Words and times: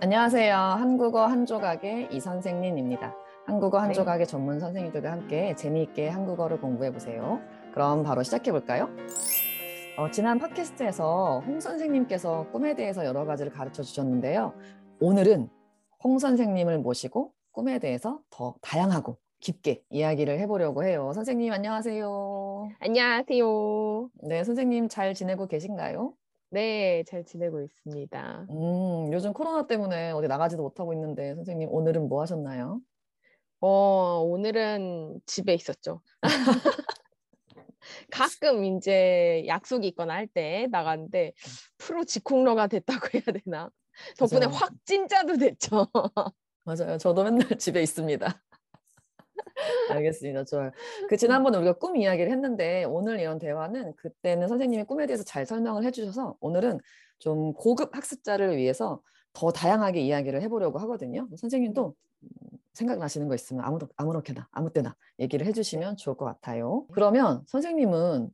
안녕하세요. 0.00 0.54
한국어 0.54 1.26
한 1.26 1.44
조각의 1.44 2.10
이 2.12 2.20
선생님입니다. 2.20 3.16
한국어 3.46 3.78
한 3.78 3.88
네. 3.88 3.94
조각의 3.94 4.28
전문 4.28 4.60
선생님들과 4.60 5.10
함께 5.10 5.56
재미있게 5.56 6.08
한국어를 6.08 6.60
공부해 6.60 6.92
보세요. 6.92 7.40
그럼 7.72 8.04
바로 8.04 8.22
시작해 8.22 8.52
볼까요? 8.52 8.88
어, 9.96 10.08
지난 10.12 10.38
팟캐스트에서 10.38 11.42
홍 11.44 11.58
선생님께서 11.58 12.46
꿈에 12.52 12.76
대해서 12.76 13.04
여러 13.04 13.24
가지를 13.24 13.50
가르쳐 13.50 13.82
주셨는데요. 13.82 14.54
오늘은 15.00 15.48
홍 16.04 16.20
선생님을 16.20 16.78
모시고 16.78 17.32
꿈에 17.50 17.80
대해서 17.80 18.20
더 18.30 18.54
다양하고 18.62 19.18
깊게 19.40 19.82
이야기를 19.90 20.38
해보려고 20.38 20.84
해요. 20.84 21.10
선생님 21.12 21.52
안녕하세요. 21.52 22.68
안녕하세요. 22.78 24.10
네, 24.28 24.44
선생님 24.44 24.88
잘 24.88 25.12
지내고 25.14 25.48
계신가요? 25.48 26.12
네, 26.50 27.04
잘 27.04 27.24
지내고 27.24 27.60
있습니다. 27.62 28.46
음, 28.50 29.12
요즘 29.12 29.32
코로나 29.32 29.66
때문에 29.66 30.12
어디 30.12 30.28
나가지도 30.28 30.62
못하고 30.62 30.92
있는데 30.94 31.34
선생님 31.34 31.68
오늘은 31.70 32.08
뭐 32.08 32.22
하셨나요? 32.22 32.80
어, 33.60 34.20
오늘은 34.24 35.20
집에 35.26 35.52
있었죠. 35.54 36.00
가끔 38.10 38.64
이제 38.64 39.44
약속이 39.46 39.88
있거나 39.88 40.14
할 40.14 40.26
때 40.28 40.66
나갔는데 40.70 41.32
프로 41.78 42.04
직콕러가 42.04 42.66
됐다고 42.66 43.08
해야 43.14 43.22
되나? 43.44 43.70
덕분에 44.18 44.46
맞아요. 44.46 44.56
확진자도 44.56 45.36
됐죠. 45.38 45.86
맞아요. 46.64 46.98
저도 46.98 47.24
맨날 47.24 47.46
집에 47.58 47.82
있습니다. 47.82 48.42
알겠습니다. 49.90 50.44
좋아요. 50.44 50.70
그 51.08 51.16
지난번에 51.16 51.58
우리가 51.58 51.74
꿈 51.74 51.96
이야기를 51.96 52.30
했는데 52.30 52.84
오늘 52.84 53.20
이런 53.20 53.38
대화는 53.38 53.94
그때는 53.96 54.48
선생님이 54.48 54.84
꿈에 54.84 55.06
대해서 55.06 55.24
잘 55.24 55.46
설명을 55.46 55.84
해주셔서 55.84 56.36
오늘은 56.40 56.80
좀 57.18 57.52
고급 57.54 57.96
학습자를 57.96 58.56
위해서 58.56 59.02
더 59.32 59.50
다양하게 59.50 60.00
이야기를 60.00 60.42
해보려고 60.42 60.78
하거든요. 60.80 61.28
선생님도 61.36 61.94
음, 62.22 62.28
생각나시는 62.74 63.28
거 63.28 63.34
있으면 63.34 63.64
아무도 63.64 63.88
아무렇게나 63.96 64.48
아무 64.50 64.72
때나 64.72 64.96
얘기를 65.18 65.46
해주시면 65.46 65.96
좋을 65.96 66.16
것 66.16 66.24
같아요. 66.24 66.86
그러면 66.92 67.42
선생님은 67.46 68.30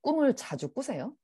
꿈을 0.00 0.36
자주 0.36 0.72
꾸세요? 0.72 1.14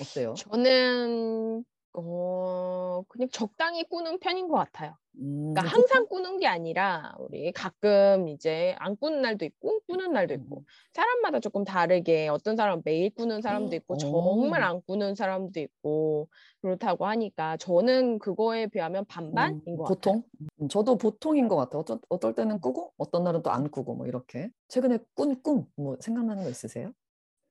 어때요? 0.00 0.34
저는 0.34 1.64
어, 1.94 3.02
그냥 3.08 3.28
적당히 3.32 3.84
꾸는 3.84 4.18
편인 4.20 4.48
것 4.48 4.56
같아요. 4.56 4.96
음, 5.16 5.54
그러니까 5.54 5.74
항상 5.76 6.08
꾸는 6.08 6.38
게 6.40 6.46
아니라 6.48 7.14
우리 7.20 7.52
가끔 7.52 8.28
이제 8.28 8.74
안 8.78 8.96
꾸는 8.96 9.22
날도 9.22 9.44
있고 9.46 9.80
꾸는 9.88 10.12
날도 10.12 10.34
있고 10.34 10.64
사람마다 10.94 11.40
조금 11.40 11.64
다르게 11.64 12.28
어떤 12.28 12.56
사람은 12.56 12.82
매일 12.84 13.10
꾸는 13.14 13.42
사람도 13.42 13.76
있고 13.76 13.96
오. 13.96 13.98
정말 13.98 14.62
안 14.64 14.82
꾸는 14.82 15.14
사람도 15.16 15.60
있고 15.60 16.30
그렇다고 16.62 17.06
하니까 17.06 17.56
저는 17.58 18.18
그거에 18.20 18.66
비하면 18.68 19.06
반반인 19.06 19.54
음, 19.62 19.78
것 19.78 19.84
같아요. 19.84 20.14
보통? 20.14 20.22
음, 20.60 20.68
저도 20.68 20.96
보통인 20.96 21.48
것 21.48 21.56
같아요. 21.56 21.80
어쩔, 21.80 21.98
어떨 22.08 22.34
때는 22.34 22.60
꾸고 22.60 22.94
어떤 22.96 23.24
날은 23.24 23.42
또 23.42 23.50
안 23.50 23.70
꾸고 23.70 23.94
뭐 23.96 24.06
이렇게. 24.06 24.50
최근에 24.68 24.98
꾼 25.14 25.42
꿈 25.42 25.66
뭐 25.76 25.96
생각나는 26.00 26.44
거 26.44 26.50
있으세요? 26.50 26.92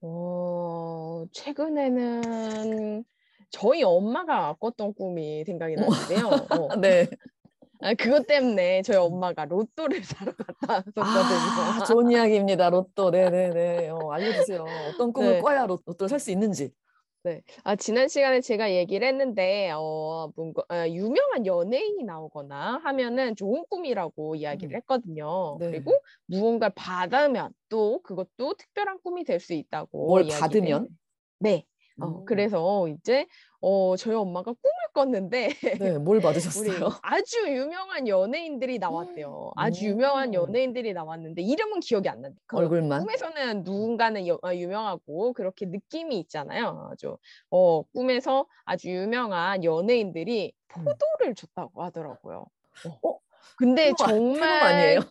어, 0.01 1.25
최근에는 1.31 3.05
저희 3.53 3.83
엄마가 3.83 4.55
꿨던 4.59 4.95
꿈이 4.95 5.43
생각이 5.45 5.75
나는데요. 5.75 6.27
어, 6.49 6.75
네. 6.81 7.07
아, 7.81 7.93
그것 7.93 8.25
때문에 8.25 8.81
저희 8.81 8.97
엄마가 8.97 9.45
로또를 9.45 10.01
사러 10.03 10.31
갔다 10.33 10.73
왔었거든요. 10.73 11.03
아, 11.03 11.83
좋은 11.83 12.09
이야기입니다. 12.11 12.69
로또. 12.71 13.11
네네네. 13.11 13.89
어, 13.89 14.11
알려주세요. 14.11 14.65
어떤 14.89 15.13
꿈을 15.13 15.33
네. 15.33 15.41
꿔야 15.41 15.65
로- 15.67 15.79
로또를 15.85 16.09
살 16.09 16.19
수 16.19 16.31
있는지. 16.31 16.71
네. 17.25 17.41
아, 17.63 17.75
지난 17.75 18.07
시간에 18.09 18.41
제가 18.41 18.73
얘기를 18.73 19.07
했는데, 19.07 19.71
어, 19.75 20.29
뭔가, 20.35 20.63
아, 20.67 20.89
유명한 20.89 21.45
연예인이 21.45 22.03
나오거나 22.03 22.81
하면은 22.83 23.35
좋은 23.37 23.63
꿈이라고 23.69 24.35
이야기를 24.35 24.73
음. 24.73 24.77
했거든요. 24.77 25.57
네. 25.59 25.67
그리고 25.71 25.93
무언가를 26.25 26.73
받으면 26.75 27.53
또 27.69 28.01
그것도 28.01 28.55
특별한 28.57 28.99
꿈이 29.03 29.23
될 29.23 29.39
수 29.39 29.53
있다고. 29.53 30.07
뭘 30.07 30.27
받으면? 30.27 30.71
했는데. 30.73 30.93
네. 31.39 31.65
어, 32.01 32.07
음. 32.07 32.25
그래서 32.25 32.87
이제, 32.87 33.27
어, 33.61 33.95
저희 33.97 34.15
엄마가 34.15 34.51
꿈을 34.53 34.73
꿨는데, 34.93 35.49
네, 35.79 35.97
뭘 35.99 36.21
받으셨어요? 36.21 36.89
아주 37.01 37.37
유명한 37.47 38.07
연예인들이 38.07 38.79
나왔대요. 38.79 39.51
아주 39.55 39.85
유명한 39.85 40.29
음. 40.29 40.33
연예인들이 40.33 40.93
나왔는데, 40.93 41.41
이름은 41.43 41.79
기억이 41.81 42.09
안 42.09 42.21
난대. 42.21 42.37
그 42.47 42.57
얼굴만? 42.57 43.01
꿈에서는 43.01 43.63
누군가는 43.63 44.27
여- 44.27 44.39
어, 44.43 44.53
유명하고 44.53 45.33
그렇게 45.33 45.65
느낌이 45.67 46.19
있잖아요. 46.21 46.89
아주 46.91 47.17
어 47.51 47.83
꿈에서 47.93 48.47
아주 48.65 48.89
유명한 48.89 49.63
연예인들이 49.63 50.53
음. 50.77 50.85
포도를 50.85 51.35
줬다고 51.35 51.83
하더라고요. 51.83 52.45
어? 53.03 53.17
근데 53.57 53.91
아- 53.99 54.07
태몽 54.07 54.33
정말 54.33 54.49
아니에요? 54.63 54.99
아, 54.99 55.03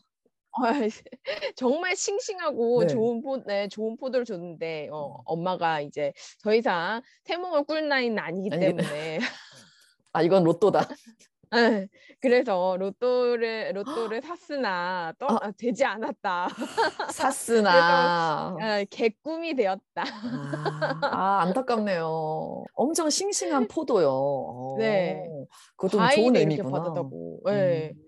정말 1.57 1.97
싱싱하고 1.97 2.81
네. 2.83 2.87
좋은 2.89 3.23
포, 3.23 3.43
네, 3.45 3.69
좋은 3.69 3.97
포도를 3.97 4.25
줬는데 4.25 4.89
어, 4.93 5.23
엄마가 5.25 5.81
이제 5.81 6.13
더 6.43 6.55
이상 6.55 7.03
태몽을 7.25 7.65
꿀 7.65 7.89
나이는 7.89 8.19
아니기 8.19 8.51
아니, 8.53 8.61
때문에 8.67 9.19
아, 10.13 10.23
이건 10.23 10.45
로또다. 10.45 10.81
예, 11.55 11.87
그래서 12.21 12.77
로또를 12.79 13.73
로또를 13.75 14.23
샀으나 14.25 15.13
또 15.19 15.27
아. 15.29 15.39
아, 15.43 15.51
되지 15.57 15.85
않았다. 15.85 16.49
샀으나. 17.11 18.57
아, 18.59 18.85
개꿈이 18.89 19.55
되었다. 19.55 20.03
아, 20.03 20.99
아, 21.03 21.41
안타깝네요. 21.43 22.65
엄청 22.75 23.11
싱싱한 23.11 23.69
포도요. 23.69 24.09
어, 24.11 24.77
네. 24.79 25.29
그것도 25.77 25.99
좋은 26.15 26.37
의미구나. 26.37 26.71
받았다고. 26.71 27.41
네. 27.45 27.93
음. 27.95 28.03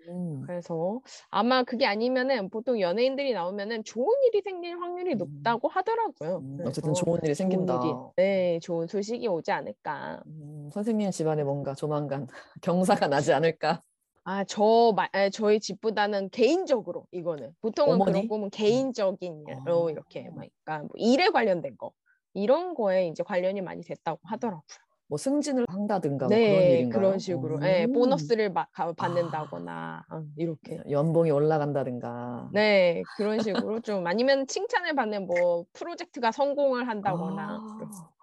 그래서 0.46 1.00
아마 1.30 1.62
그게 1.62 1.86
아니면은 1.86 2.48
보통 2.50 2.80
연예인들이 2.80 3.32
나오면은 3.32 3.84
좋은 3.84 4.08
일이 4.26 4.40
생길 4.42 4.78
확률이 4.80 5.12
음. 5.14 5.18
높다고 5.18 5.68
하더라고요. 5.68 6.38
음, 6.38 6.58
어쨌든 6.64 6.94
좋은 6.94 7.18
일이 7.22 7.34
생긴다. 7.34 7.80
일이, 7.84 7.94
네, 8.16 8.58
좋은 8.60 8.86
소식이 8.86 9.26
오지 9.28 9.52
않을까. 9.52 10.22
음, 10.26 10.70
선생님 10.72 11.10
집안에 11.10 11.44
뭔가 11.44 11.74
조만간 11.74 12.26
경사가 12.62 13.08
나지 13.08 13.32
않을까. 13.32 13.82
아, 14.26 14.42
저, 14.44 14.92
마, 14.96 15.06
에, 15.14 15.28
저희 15.28 15.60
집보다는 15.60 16.30
개인적으로 16.30 17.06
이거는 17.12 17.54
보통은 17.60 17.96
어머니? 17.96 18.12
그런 18.12 18.28
꿈은 18.28 18.50
개인적인 18.50 19.44
일로 19.46 19.88
아. 19.88 19.90
이렇게 19.90 20.30
막 20.30 20.46
그러니까 20.64 20.78
뭐 20.78 20.90
일에 20.94 21.28
관련된 21.28 21.76
거 21.76 21.92
이런 22.32 22.74
거에 22.74 23.08
이제 23.08 23.22
관련이 23.22 23.60
많이 23.60 23.82
됐다고 23.82 24.20
하더라고요. 24.24 24.62
뭐 25.08 25.18
승진을 25.18 25.66
한다든가 25.68 26.26
뭐 26.28 26.36
그런 26.36 26.40
네, 26.58 26.72
일인가요? 26.72 27.00
그런 27.00 27.18
식으로 27.18 27.58
예, 27.66 27.84
음. 27.84 27.92
보너스를 27.92 28.50
마- 28.50 28.66
가- 28.72 28.92
받는다거나 28.92 30.04
어, 30.10 30.22
이렇게. 30.36 30.80
연봉이 30.90 31.30
올라간다든가. 31.30 32.48
네, 32.52 33.02
그런 33.16 33.40
식으로 33.42 33.80
좀 33.80 34.06
아니면 34.06 34.46
칭찬을 34.46 34.94
받는 34.94 35.26
뭐 35.26 35.66
프로젝트가 35.74 36.32
성공을 36.32 36.88
한다거나 36.88 37.60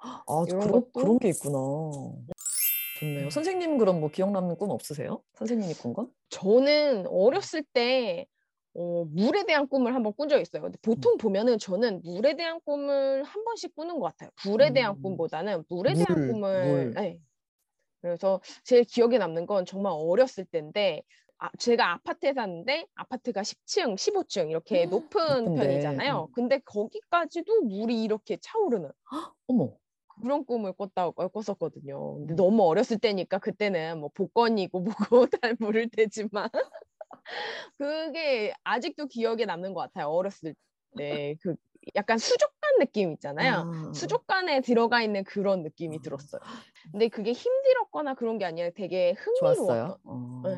아, 0.01 0.23
아, 0.27 0.43
이런 0.47 0.59
그런, 0.61 0.71
것도- 0.81 0.93
그런 0.93 1.19
게 1.19 1.29
있구나. 1.29 1.57
좋네요. 2.99 3.25
음. 3.25 3.29
선생님 3.29 3.77
그럼 3.77 3.99
뭐 3.99 4.09
기억 4.09 4.31
남는 4.31 4.55
꿈 4.57 4.69
없으세요? 4.71 5.21
선생님이 5.35 5.73
꾼 5.75 5.93
건? 5.93 6.07
저는 6.29 7.05
어렸을 7.07 7.63
때 7.73 8.25
어, 8.73 9.05
물에 9.05 9.45
대한 9.45 9.67
꿈을 9.67 9.93
한번 9.93 10.13
꾼 10.13 10.29
적이 10.29 10.43
있어요. 10.43 10.61
근데 10.63 10.77
보통 10.81 11.17
보면은 11.17 11.57
저는 11.57 12.01
물에 12.03 12.35
대한 12.35 12.59
꿈을 12.61 13.23
한 13.23 13.43
번씩 13.43 13.75
꾸는 13.75 13.99
것 13.99 14.05
같아요. 14.05 14.29
불에 14.37 14.71
대한 14.71 14.95
음. 14.95 15.01
꿈보다는 15.01 15.65
물에 15.69 15.93
물, 15.93 16.05
대한 16.05 16.31
꿈을 16.31 16.65
물. 16.65 16.93
네. 16.93 17.19
그래서 18.01 18.41
제일 18.63 18.83
기억에 18.83 19.17
남는 19.17 19.45
건 19.45 19.65
정말 19.65 19.93
어렸을 19.95 20.45
때인데 20.45 21.03
아, 21.37 21.49
제가 21.57 21.93
아파트에 21.93 22.33
사는데 22.33 22.85
아파트가 22.93 23.41
10층, 23.41 23.95
15층 23.95 24.49
이렇게 24.49 24.85
높은 24.85 25.45
높은데, 25.45 25.55
편이잖아요. 25.55 26.27
음. 26.29 26.33
근데 26.33 26.59
거기까지도 26.59 27.61
물이 27.63 28.03
이렇게 28.03 28.37
차오르는 28.39 28.89
어머. 29.47 29.71
그런 30.21 30.45
꿈을 30.45 30.73
꿨다고 30.73 31.29
꿨었거든요. 31.29 32.17
근데 32.19 32.33
음. 32.33 32.35
너무 32.35 32.63
어렸을 32.63 32.99
때니까 32.99 33.39
그때는 33.39 33.99
뭐 33.99 34.09
복권이고 34.13 34.79
뭐고 35.25 35.27
잘 35.41 35.57
모를 35.59 35.89
때지만 35.89 36.47
그게 37.77 38.53
아직도 38.63 39.07
기억에 39.07 39.45
남는 39.45 39.73
것 39.73 39.81
같아요. 39.81 40.07
어렸을 40.07 40.53
때 40.97 41.35
그 41.41 41.55
약간 41.95 42.17
수족관 42.17 42.79
느낌 42.79 43.11
있잖아요. 43.13 43.71
아, 43.89 43.93
수족관에 43.93 44.61
들어가 44.61 45.01
있는 45.01 45.23
그런 45.23 45.63
느낌이 45.63 45.97
아. 45.97 45.99
들었어요. 46.03 46.41
근데 46.91 47.07
그게 47.07 47.31
힘들었거나 47.31 48.13
그런 48.15 48.37
게 48.37 48.45
아니라 48.45 48.69
되게 48.75 49.13
흥미로웠던. 49.13 49.65
좋았어요. 49.65 49.97
어. 50.03 50.41
네. 50.45 50.49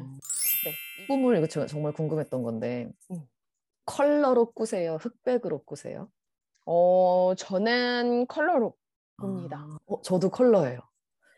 네. 0.66 1.06
꿈을 1.08 1.38
이거 1.38 1.48
저- 1.48 1.66
정말 1.68 1.94
궁금했던 1.94 2.44
건데 2.44 2.90
음. 3.12 3.28
컬러로 3.86 4.52
꾸세요? 4.54 4.96
흑백으로 4.96 5.64
꾸세요? 5.64 6.10
어 6.66 7.34
저는 7.38 8.26
컬러로 8.28 8.76
꿉니다. 9.18 9.58
아, 9.60 9.78
어, 9.86 10.02
저도 10.02 10.30
컬러예요. 10.30 10.80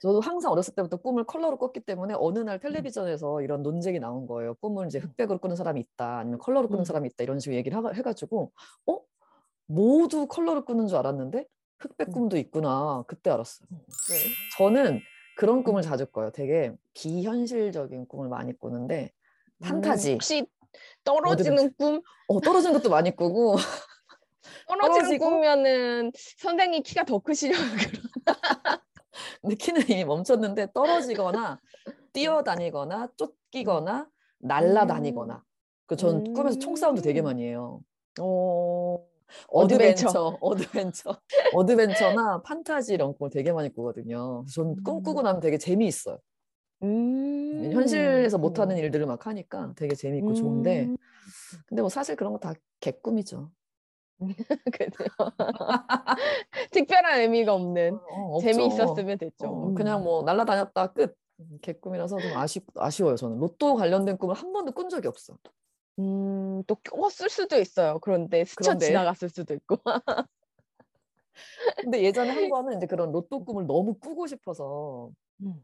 저도 0.05 0.21
항상 0.21 0.51
어렸을 0.51 0.75
때부터 0.75 0.97
꿈을 0.97 1.23
컬러로 1.23 1.57
꿨기 1.57 1.79
때문에 1.79 2.13
어느 2.19 2.37
날 2.37 2.59
텔레비전에서 2.59 3.41
이런 3.41 3.63
논쟁이 3.63 3.97
나온 3.99 4.27
거예요. 4.27 4.53
꿈을 4.55 4.85
이제 4.85 4.99
흑백으로 4.99 5.39
꾸는 5.39 5.55
사람이 5.55 5.81
있다, 5.81 6.19
아니면 6.19 6.37
컬러로 6.37 6.67
꾸는 6.67 6.83
음. 6.83 6.85
사람이 6.85 7.07
있다 7.07 7.23
이런 7.23 7.39
식으로 7.39 7.57
얘기를 7.57 7.75
하- 7.75 7.89
해가지고 7.91 8.51
어 8.85 8.99
모두 9.65 10.27
컬러로 10.27 10.63
꾸는 10.63 10.85
줄 10.85 10.99
알았는데 10.99 11.45
흑백 11.79 12.09
음. 12.09 12.13
꿈도 12.13 12.37
있구나 12.37 13.03
그때 13.07 13.31
알았어요. 13.31 13.67
네. 13.71 14.15
저는 14.59 14.99
그런 15.37 15.63
꿈을 15.63 15.81
자주 15.81 16.05
꿔요. 16.05 16.29
되게 16.29 16.71
비현실적인 16.93 18.07
꿈을 18.07 18.29
많이 18.29 18.55
꾸는데 18.59 19.11
판타지. 19.63 20.11
음, 20.11 20.13
혹시 20.13 20.45
떨어지는 21.03 21.73
꿈? 21.79 21.99
어, 22.27 22.39
떨어지는 22.41 22.73
것도 22.73 22.91
많이 22.91 23.15
꾸고 23.15 23.55
떨어지는 24.67 25.17
떨어지고? 25.17 25.25
꿈이면은 25.25 26.11
선생님 26.37 26.83
키가 26.83 27.05
더 27.05 27.17
크시려고 27.17 27.63
그러 27.63 28.77
키는 29.53 29.81
이미 29.89 30.03
멈췄는데 30.05 30.71
떨어지거나 30.73 31.59
뛰어다니거나 32.13 33.09
쫓기거나 33.17 34.09
날아다니거나. 34.39 35.43
그전 35.87 36.33
꿈에서 36.33 36.57
총 36.57 36.75
사운드 36.75 37.01
되게 37.01 37.21
음. 37.21 37.25
많이 37.25 37.43
해요. 37.43 37.79
어, 38.19 38.97
어드벤처, 39.49 40.37
어드벤처. 40.41 41.09
어드벤처, 41.11 41.19
어드벤처나 41.53 42.41
판타지 42.41 42.93
이런 42.95 43.13
꿈을 43.15 43.29
되게 43.29 43.51
많이 43.51 43.73
꾸거든요. 43.73 44.45
전 44.51 44.75
꿈 44.83 45.03
꾸고 45.03 45.21
나면 45.21 45.41
되게 45.41 45.57
재미있어요. 45.57 46.17
음. 46.83 47.71
현실에서 47.73 48.37
못하는 48.37 48.77
일들을 48.77 49.05
막 49.05 49.25
하니까 49.27 49.73
되게 49.75 49.95
재미있고 49.95 50.33
좋은데 50.33 50.85
음. 50.85 50.97
근데 51.67 51.81
뭐 51.81 51.89
사실 51.89 52.15
그런 52.15 52.33
거 52.33 52.39
다 52.39 52.53
개꿈이죠. 52.79 53.49
그래요. 54.73 54.91
특별한 56.71 57.19
의미가 57.21 57.53
없는 57.53 57.95
어, 57.95 58.35
없죠. 58.35 58.47
재미있었으면 58.47 59.17
됐죠. 59.17 59.47
어, 59.47 59.67
음. 59.69 59.75
그냥 59.75 60.03
뭐 60.03 60.23
날라다녔다 60.23 60.93
끝. 60.93 61.15
음, 61.39 61.59
개꿈이라서 61.61 62.17
좀 62.17 62.31
아쉽, 62.37 62.65
아쉬워요 62.75 63.17
저는. 63.17 63.39
로또 63.39 63.75
관련된 63.75 64.17
꿈을 64.17 64.35
한 64.35 64.53
번도 64.53 64.71
꾼 64.71 64.87
적이 64.87 65.09
없어. 65.09 65.37
음, 65.99 66.63
또 66.65 66.75
꼈을 66.75 67.29
수도 67.29 67.57
있어요. 67.57 67.99
그런데 67.99 68.45
스쳐 68.45 68.63
그런데? 68.63 68.85
지나갔을 68.85 69.29
수도 69.29 69.53
있고. 69.53 69.77
근데 71.81 72.03
예전에 72.03 72.29
한 72.31 72.49
번은 72.49 72.77
이제 72.77 72.85
그런 72.85 73.11
로또 73.11 73.43
꿈을 73.43 73.67
너무 73.67 73.95
꾸고 73.95 74.27
싶어서 74.27 75.09
음. 75.41 75.61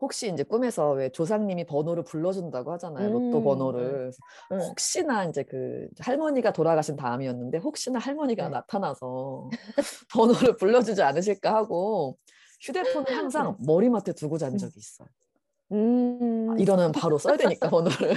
혹시 0.00 0.32
이제 0.32 0.42
꿈에서 0.42 0.92
왜 0.92 1.10
조상님이 1.10 1.66
번호를 1.66 2.04
불러준다고 2.04 2.72
하잖아요. 2.72 3.10
로또 3.10 3.38
음, 3.38 3.44
번호를. 3.44 4.10
음. 4.52 4.58
혹시나 4.58 5.24
이제 5.24 5.42
그 5.42 5.88
할머니가 5.98 6.52
돌아가신 6.52 6.96
다음이었는데 6.96 7.58
혹시나 7.58 7.98
할머니가 7.98 8.44
네. 8.44 8.50
나타나서 8.50 9.50
번호를 10.12 10.56
불러주지 10.56 11.02
않으실까 11.02 11.54
하고 11.54 12.18
휴대폰을 12.60 13.16
항상 13.16 13.56
머리맡에 13.60 14.12
두고 14.14 14.38
잔 14.38 14.52
음. 14.52 14.58
적이 14.58 14.78
있어요. 14.78 15.08
음. 15.72 16.58
이러면 16.58 16.92
바로 16.92 17.18
써야 17.18 17.36
되니까 17.36 17.68
번호를. 17.70 18.14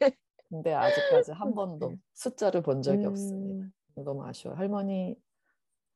네. 0.00 0.10
근데 0.48 0.74
아직까지 0.74 1.32
한 1.32 1.54
번도 1.54 1.94
숫자를 2.14 2.62
본 2.62 2.82
적이 2.82 3.04
음. 3.04 3.10
없습니다. 3.10 3.66
너무 3.96 4.24
아쉬워요. 4.24 4.58
할머니, 4.58 5.16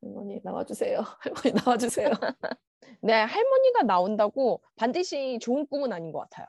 할머니 0.03 0.39
나와주세요. 0.43 1.03
할머니 1.19 1.61
나와주세요. 1.63 2.09
네, 3.01 3.13
할머니가 3.13 3.83
나온다고 3.83 4.61
반드시 4.75 5.39
좋은 5.41 5.65
꿈은 5.67 5.93
아닌 5.93 6.11
것 6.11 6.19
같아요. 6.19 6.47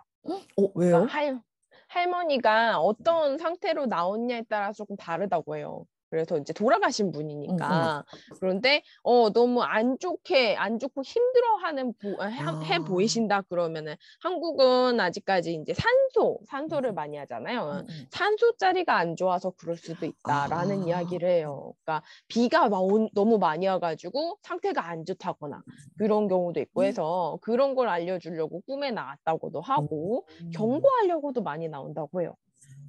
어 0.56 0.70
왜요? 0.74 1.06
그러니까 1.06 1.12
할, 1.14 1.40
할머니가 1.88 2.80
어떤 2.80 3.38
상태로 3.38 3.86
나오냐에 3.86 4.42
따라 4.42 4.72
조금 4.72 4.96
다르다고 4.96 5.56
해요. 5.56 5.84
그래서 6.14 6.38
이제 6.38 6.52
돌아가신 6.52 7.10
분이니까 7.10 8.04
그런데 8.38 8.84
어 9.02 9.30
너무 9.32 9.62
안 9.62 9.98
좋게 9.98 10.54
안 10.54 10.78
좋고 10.78 11.02
힘들어하는 11.02 11.92
보, 11.94 12.22
아, 12.22 12.26
해, 12.26 12.40
해 12.40 12.74
아. 12.76 12.84
보이신다 12.84 13.42
그러면은 13.42 13.96
한국은 14.20 15.00
아직까지 15.00 15.54
이제 15.54 15.74
산소 15.74 16.38
산소를 16.46 16.92
많이 16.92 17.16
하잖아요. 17.16 17.82
음, 17.82 17.86
음. 17.88 18.06
산소 18.12 18.56
자리가 18.56 18.96
안 18.96 19.16
좋아서 19.16 19.50
그럴 19.56 19.76
수도 19.76 20.06
있다라는 20.06 20.82
아. 20.84 20.86
이야기를 20.86 21.28
해요. 21.28 21.72
그러니까 21.84 22.06
비가 22.28 22.68
마- 22.68 22.78
온- 22.78 23.10
너무 23.12 23.38
많이 23.38 23.66
와가지고 23.66 24.38
상태가 24.42 24.86
안 24.88 25.04
좋다거나 25.04 25.64
그런 25.98 26.28
경우도 26.28 26.60
있고 26.60 26.82
음. 26.82 26.84
해서 26.86 27.38
그런 27.42 27.74
걸 27.74 27.88
알려주려고 27.88 28.60
꿈에 28.60 28.92
나왔다고도 28.92 29.60
하고 29.62 30.28
경고하려고도 30.52 31.42
많이 31.42 31.66
나온다고 31.68 32.22
해요. 32.22 32.36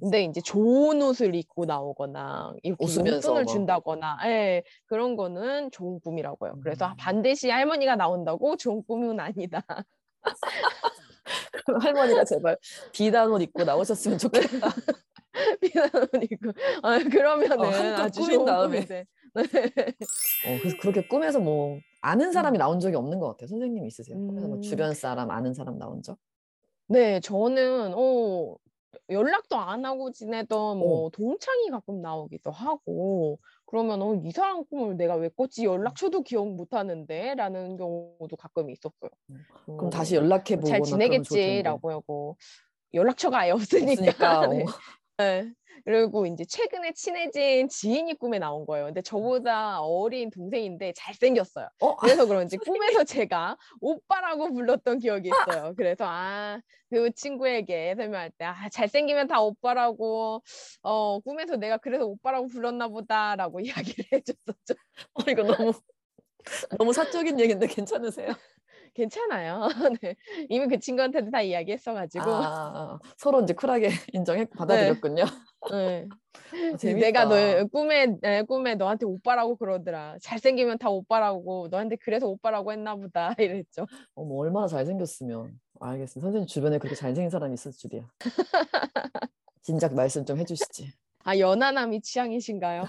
근데 0.00 0.24
이제 0.24 0.40
좋은 0.40 1.00
옷을 1.02 1.34
입고 1.34 1.64
나오거나 1.64 2.52
웃으면서 2.78 3.28
용돈을 3.28 3.44
막. 3.44 3.52
준다거나 3.52 4.18
예, 4.26 4.62
그런 4.86 5.16
거는 5.16 5.70
좋은 5.70 6.00
꿈이라고요. 6.00 6.60
그래서 6.62 6.88
음. 6.88 6.94
반드시 6.98 7.50
할머니가 7.50 7.96
나온다고 7.96 8.56
좋은 8.56 8.82
꿈은 8.86 9.20
아니다. 9.20 9.62
할머니가 11.82 12.24
제발 12.24 12.56
비단 12.92 13.30
옷 13.30 13.42
입고 13.42 13.64
나오셨으면 13.64 14.18
좋겠다. 14.18 14.68
비단 15.60 15.90
옷 15.94 16.22
입고 16.22 16.52
아, 16.82 16.98
그러면은 16.98 17.60
어, 17.60 18.02
아주 18.02 18.24
좋은 18.24 18.44
다음에. 18.44 18.84
꿈인데. 18.84 19.06
어, 19.36 20.58
그래서 20.60 20.76
그렇게 20.80 21.06
꿈에서 21.06 21.40
뭐 21.40 21.78
아는 22.00 22.32
사람이 22.32 22.58
나온 22.58 22.80
적이 22.80 22.96
없는 22.96 23.18
것 23.18 23.28
같아요. 23.28 23.48
선생님 23.48 23.84
있으세요? 23.86 24.16
꿈에서 24.18 24.46
뭐 24.48 24.56
음. 24.56 24.62
주변 24.62 24.94
사람 24.94 25.30
아는 25.30 25.52
사람 25.54 25.78
나온 25.78 26.02
적? 26.02 26.16
네, 26.88 27.20
저는 27.20 27.92
어 27.96 28.54
연락도 29.08 29.56
안 29.56 29.84
하고 29.84 30.10
지내던 30.12 30.78
뭐 30.78 31.10
동창이 31.10 31.70
가끔 31.70 32.00
나오기도 32.00 32.50
하고 32.50 33.38
그러면 33.64 34.02
어, 34.02 34.14
이 34.14 34.30
사람 34.30 34.64
꿈을 34.64 34.96
내가 34.96 35.16
왜 35.16 35.28
꿨지 35.28 35.64
연락처도 35.64 36.22
기억 36.22 36.48
못 36.48 36.72
하는데 36.72 37.34
라는 37.34 37.76
경우도 37.76 38.36
가끔 38.36 38.70
있었어요. 38.70 39.10
그럼 39.64 39.86
어, 39.86 39.90
다시 39.90 40.14
연락해 40.14 40.56
보거나 40.56 40.84
잘. 40.84 40.84
지내겠지라고 40.84 41.90
하고 41.90 42.36
연락처가 42.94 43.40
아예 43.40 43.50
없으니까. 43.50 43.92
없으니까, 43.92 44.46
네. 44.48 44.64
어. 45.18 45.22
네. 45.22 45.52
그리고 45.84 46.26
이제 46.26 46.44
최근에 46.44 46.92
친해진 46.94 47.68
지인이 47.68 48.14
꿈에 48.14 48.38
나온 48.38 48.66
거예요. 48.66 48.86
근데 48.86 49.02
저보다 49.02 49.80
어린 49.80 50.30
동생인데 50.30 50.92
잘생겼어요. 50.96 51.68
어? 51.80 51.96
그래서 52.24 52.26
그런지 52.26 52.56
꿈에서 52.56 53.04
제가 53.04 53.56
오빠라고 53.80 54.52
불렀던 54.52 54.98
기억이 54.98 55.28
있어요. 55.28 55.74
그래서 55.76 56.04
아, 56.06 56.60
그 56.90 57.10
친구에게 57.12 57.94
설명할 57.96 58.30
때 58.38 58.46
아, 58.46 58.68
잘생기면 58.70 59.28
다 59.28 59.40
오빠라고 59.40 60.42
어, 60.82 61.20
꿈에서 61.20 61.56
내가 61.56 61.76
그래서 61.76 62.06
오빠라고 62.06 62.48
불렀나 62.48 62.88
보다라고 62.88 63.60
이야기를 63.94 64.04
해줬었죠. 64.12 64.74
어, 65.14 65.30
이거 65.30 65.42
너무 65.42 65.72
너무 66.78 66.92
사적인 66.92 67.38
얘기인데 67.40 67.66
괜찮으세요? 67.66 68.28
괜찮아요. 68.96 69.68
네. 70.02 70.16
이미 70.48 70.66
그 70.66 70.78
친구한테도 70.78 71.30
다 71.30 71.42
이야기했어가지고 71.42 72.24
아, 72.24 72.42
아, 72.74 72.98
서로 73.18 73.42
이제 73.42 73.52
쿨하게 73.52 73.88
인정해 74.14 74.46
받아들였군요. 74.46 75.24
네. 75.70 76.08
아, 76.72 76.76
재밌다. 76.78 77.06
내가 77.06 77.24
너 77.26 77.66
꿈에 77.66 78.16
에, 78.22 78.42
꿈에 78.42 78.74
너한테 78.74 79.04
오빠라고 79.04 79.56
그러더라. 79.56 80.16
잘생기면 80.22 80.78
다 80.78 80.88
오빠라고 80.88 81.68
너한테 81.70 81.96
그래서 81.96 82.26
오빠라고 82.26 82.72
했나 82.72 82.96
보다 82.96 83.34
이랬죠. 83.38 83.86
어머 84.14 84.36
얼마나 84.36 84.66
잘생겼으면 84.66 85.60
알겠습니다. 85.78 86.26
선생님 86.26 86.46
주변에 86.46 86.78
그렇게 86.78 86.96
잘생긴 86.96 87.28
사람이 87.28 87.52
있을 87.54 87.72
줄이야. 87.72 88.08
진작 89.62 89.94
말씀 89.94 90.24
좀 90.24 90.38
해주시지. 90.38 90.90
아 91.24 91.36
연하남이 91.38 92.00
취향이신가요? 92.00 92.84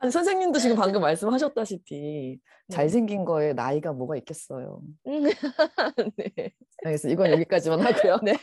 아니 0.00 0.12
선생님도 0.12 0.58
지금 0.60 0.76
방금 0.76 1.00
말씀하셨다시피 1.00 2.38
네. 2.68 2.74
잘생긴 2.74 3.24
거에 3.24 3.52
나이가 3.52 3.92
뭐가 3.92 4.16
있겠어요. 4.16 4.80
음. 5.06 5.22
네. 6.16 6.52
알겠습니다. 6.84 7.12
이건 7.12 7.32
여기까지만 7.32 7.80
하고요. 7.80 8.18
네. 8.22 8.34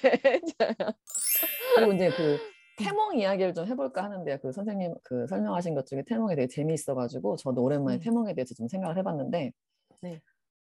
그리고 1.76 1.94
이제 1.94 2.10
그 2.10 2.38
태몽 2.78 3.18
이야기를 3.18 3.54
좀 3.54 3.66
해볼까 3.68 4.04
하는데요. 4.04 4.38
그 4.42 4.52
선생님 4.52 4.96
그 5.04 5.26
설명하신 5.28 5.76
것 5.76 5.86
중에 5.86 6.04
태몽이 6.06 6.36
되게 6.36 6.48
재미있어가지고 6.48 7.38
저도 7.38 7.64
오랜만에 7.64 7.98
음. 7.98 8.00
태몽에 8.02 8.34
대해서 8.34 8.54
좀 8.54 8.68
생각을 8.68 8.98
해봤는데 8.98 9.54
네. 10.02 10.22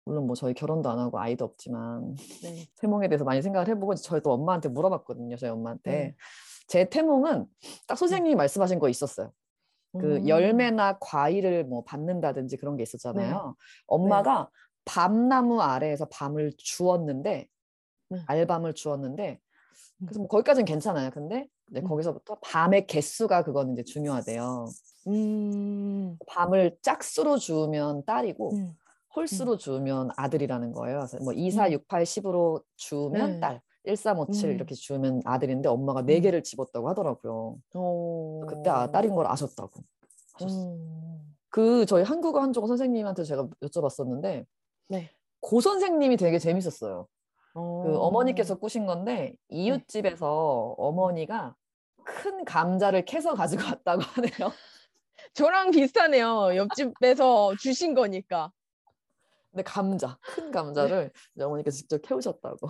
물론 0.05 0.27
뭐 0.27 0.35
저희 0.35 0.53
결혼도 0.53 0.89
안 0.89 0.99
하고 0.99 1.19
아이도 1.19 1.43
없지만 1.43 2.15
네. 2.43 2.67
태몽에 2.79 3.07
대해서 3.07 3.25
많이 3.25 3.41
생각을 3.41 3.67
해보고 3.69 3.95
저희 3.95 4.21
또 4.21 4.31
엄마한테 4.31 4.69
물어봤거든요. 4.69 5.37
저희 5.37 5.49
엄마한테 5.49 5.91
네. 5.91 6.15
제 6.67 6.85
태몽은 6.85 7.47
딱 7.87 7.97
선생님이 7.97 8.35
말씀하신 8.35 8.77
거 8.77 8.89
있었어요. 8.89 9.31
그 9.93 10.17
음. 10.17 10.27
열매나 10.27 10.97
과일을 10.99 11.65
뭐 11.65 11.83
받는다든지 11.83 12.57
그런 12.57 12.77
게 12.77 12.83
있었잖아요. 12.83 13.55
네. 13.57 13.65
엄마가 13.87 14.49
밤나무 14.85 15.61
아래에서 15.61 16.07
밤을 16.09 16.53
주었는데 16.57 17.47
네. 18.09 18.19
알밤을 18.25 18.73
주었는데 18.73 19.39
음. 20.01 20.05
그래서 20.05 20.19
뭐 20.19 20.27
거기까지는 20.27 20.65
괜찮아요. 20.65 21.11
근데 21.11 21.47
이제 21.71 21.81
음. 21.81 21.87
거기서부터 21.87 22.37
밤의 22.41 22.87
개수가 22.87 23.43
그거는 23.43 23.73
이제 23.73 23.83
중요하대요. 23.83 24.67
음. 25.07 26.17
밤을 26.27 26.77
짝수로 26.81 27.37
주우면 27.37 28.05
딸이고 28.05 28.55
음. 28.55 28.73
홀수로 29.15 29.57
주우면 29.57 30.11
아들이라는 30.15 30.73
거예요. 30.73 30.99
그래서 30.99 31.17
뭐 31.23 31.33
2, 31.33 31.49
4, 31.51 31.67
음. 31.67 31.71
6, 31.73 31.87
8, 31.87 32.03
10으로 32.03 32.61
주우면 32.75 33.31
네. 33.31 33.39
딸, 33.39 33.61
1, 33.87 33.95
3, 33.95 34.19
5, 34.19 34.31
7 34.31 34.49
음. 34.49 34.55
이렇게 34.55 34.75
주우면 34.75 35.21
아들인데 35.25 35.69
엄마가 35.69 36.01
네 36.01 36.17
음. 36.17 36.21
개를 36.21 36.43
집었다고 36.43 36.89
하더라고요. 36.89 37.57
어. 37.73 38.41
그때 38.47 38.69
아, 38.69 38.91
딸인 38.91 39.15
걸 39.15 39.25
아셨다고. 39.27 39.71
하셨어요. 40.33 40.73
음. 40.73 41.35
그 41.49 41.85
저희 41.85 42.03
한국어 42.03 42.41
한국어 42.41 42.67
선생님한테 42.67 43.23
제가 43.23 43.47
여쭤봤었는데 43.61 44.45
네. 44.89 45.09
고 45.39 45.61
선생님이 45.61 46.17
되게 46.17 46.37
재밌었어요. 46.37 47.07
어. 47.55 47.83
그 47.85 47.97
어머니께서 47.97 48.55
꾸신 48.55 48.85
건데 48.85 49.35
이웃집에서 49.49 50.75
어머니가 50.77 51.55
큰 52.03 52.45
감자를 52.45 53.05
캐서 53.05 53.33
가지고 53.33 53.63
왔다고 53.63 54.01
하네요. 54.01 54.51
저랑 55.33 55.71
비슷하네요. 55.71 56.55
옆집에서 56.55 57.55
주신 57.59 57.95
거니까. 57.95 58.51
근데 59.57 59.63
감자, 59.63 60.17
큰 60.21 60.51
감자를 60.51 61.11
이제 61.35 61.43
어머니께서 61.43 61.77
직접 61.77 61.99
캐오셨다고 62.03 62.67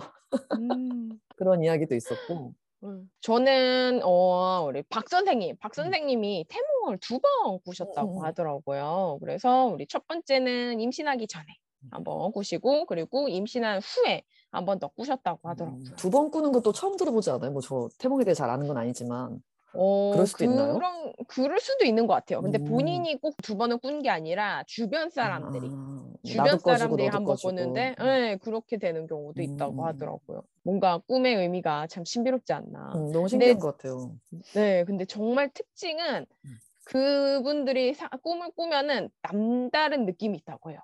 음. 0.58 1.10
그런 1.36 1.62
이야기도 1.62 1.94
있었고. 1.94 2.54
음. 2.84 3.10
저는 3.20 4.00
어 4.04 4.62
우리 4.66 4.82
박 4.84 5.08
선생님, 5.08 5.56
박 5.58 5.72
음. 5.72 5.82
선생님이 5.82 6.46
태몽을 6.48 6.98
두 7.00 7.18
번 7.20 7.58
꾸셨다고 7.64 8.18
음, 8.18 8.22
음. 8.22 8.24
하더라고요. 8.24 9.18
그래서 9.20 9.66
우리 9.66 9.86
첫 9.86 10.06
번째는 10.06 10.80
임신하기 10.80 11.26
전에 11.26 11.44
음. 11.82 11.88
한번 11.90 12.32
꾸시고 12.32 12.86
그리고 12.86 13.28
임신한 13.28 13.80
후에 13.82 14.22
한번 14.50 14.78
더 14.78 14.88
꾸셨다고 14.88 15.46
하더라고요. 15.48 15.80
음, 15.82 15.96
두번 15.96 16.30
꾸는 16.30 16.52
것도 16.52 16.72
처음 16.72 16.96
들어보지 16.96 17.30
않아요? 17.32 17.50
뭐 17.50 17.60
저 17.60 17.88
태몽에 17.98 18.24
대해 18.24 18.34
잘 18.34 18.48
아는 18.48 18.66
건 18.66 18.78
아니지만. 18.78 19.42
어, 19.74 20.12
그럴 20.14 20.26
수도 20.26 20.44
있나요? 20.44 20.72
그런, 20.74 21.12
그럴 21.28 21.60
수도 21.60 21.84
있는 21.84 22.06
것 22.06 22.14
같아요. 22.14 22.40
근데 22.40 22.58
음. 22.58 22.64
본인이 22.64 23.20
꼭 23.20 23.34
두 23.42 23.56
번은 23.56 23.80
꾼게 23.80 24.08
아니라 24.08 24.64
주변 24.66 25.10
사람들이. 25.10 25.68
아, 25.70 25.97
주변 26.28 26.58
사람들이 26.58 27.04
너도 27.06 27.16
한번 27.16 27.24
꺼주고. 27.34 27.48
꿨는데, 27.54 27.94
네, 27.98 28.36
그렇게 28.36 28.76
되는 28.78 29.06
경우도 29.06 29.40
있다고 29.42 29.82
음. 29.82 29.84
하더라고요. 29.84 30.42
뭔가 30.62 30.98
꿈의 31.06 31.34
의미가 31.36 31.86
참 31.88 32.04
신비롭지 32.04 32.52
않나. 32.52 32.92
음, 32.94 33.10
너무 33.12 33.28
신기한 33.28 33.58
것 33.58 33.76
같아요. 33.76 34.16
네, 34.54 34.84
근데 34.84 35.04
정말 35.04 35.50
특징은 35.52 36.26
음. 36.44 36.58
그분들이 36.84 37.94
사- 37.94 38.08
꿈을 38.22 38.50
꾸면은 38.52 39.10
남다른 39.22 40.06
느낌이 40.06 40.38
있다고 40.38 40.70
해요. 40.70 40.78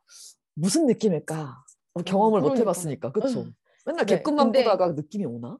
무슨 0.54 0.86
느낌일까? 0.86 1.56
어, 1.94 2.02
경험을 2.02 2.40
못 2.40 2.46
그러니까요. 2.48 2.62
해봤으니까, 2.62 3.12
그쵸? 3.12 3.40
응. 3.42 3.54
맨날 3.86 4.06
네, 4.06 4.16
개꿈만 4.16 4.46
근데- 4.46 4.62
꾸다가 4.64 4.92
느낌이 4.92 5.24
오나? 5.24 5.56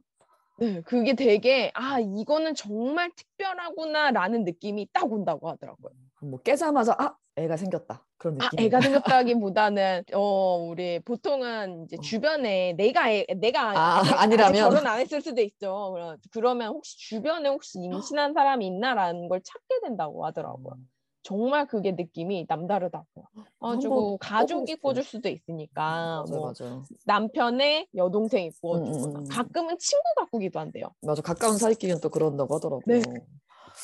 네, 0.57 0.81
그게 0.81 1.15
되게, 1.15 1.71
아, 1.73 1.99
이거는 1.99 2.55
정말 2.55 3.11
특별하구나라는 3.15 4.45
느낌이 4.45 4.87
딱 4.93 5.11
온다고 5.11 5.49
하더라고요. 5.49 5.91
뭐 6.29 6.39
깨자마자 6.41 6.95
아 6.97 7.15
애가 7.37 7.57
생겼다 7.57 8.05
그런 8.17 8.39
아, 8.41 8.45
느낌. 8.49 8.59
애가 8.59 8.79
생겼다기보다는 9.25 10.03
어 10.13 10.57
우리 10.69 10.99
보통은 10.99 11.85
이제 11.85 11.97
어. 11.97 12.01
주변에 12.01 12.73
내가 12.73 13.11
애, 13.11 13.25
내가 13.37 13.71
아, 13.77 14.01
아니라면? 14.21 14.53
결혼 14.69 14.87
안 14.87 14.99
했을 14.99 15.21
수도 15.21 15.41
있죠. 15.41 15.91
그러- 15.93 16.17
그러면 16.31 16.69
혹시 16.69 16.97
주변에 16.97 17.49
혹시 17.49 17.79
임신한 17.79 18.33
사람이 18.33 18.65
있나라는 18.67 19.27
걸 19.27 19.41
찾게 19.43 19.81
된다고 19.83 20.25
하더라고요. 20.25 20.75
정말 21.23 21.65
그게 21.65 21.91
느낌이 21.91 22.45
남다르다고. 22.47 23.05
가지고 23.59 24.17
가족이 24.19 24.73
싶어요. 24.73 24.91
꿔줄 24.91 25.03
수도 25.03 25.27
있으니까 25.27 25.81
맞아요, 25.81 26.25
뭐 26.29 26.53
맞아요. 26.59 26.83
남편의 27.05 27.87
여동생이 27.95 28.45
음, 28.47 28.49
음, 28.49 28.61
꾸어주거나 28.61 29.19
음. 29.19 29.25
가끔은 29.29 29.75
친구 29.79 30.03
가 30.17 30.25
꾸기도 30.27 30.59
한대요. 30.59 30.85
맞아 31.01 31.21
가까운 31.23 31.57
사이끼리는 31.57 31.99
또 31.99 32.09
그런다고 32.09 32.53
하더라고요. 32.55 32.83
네. 32.85 33.01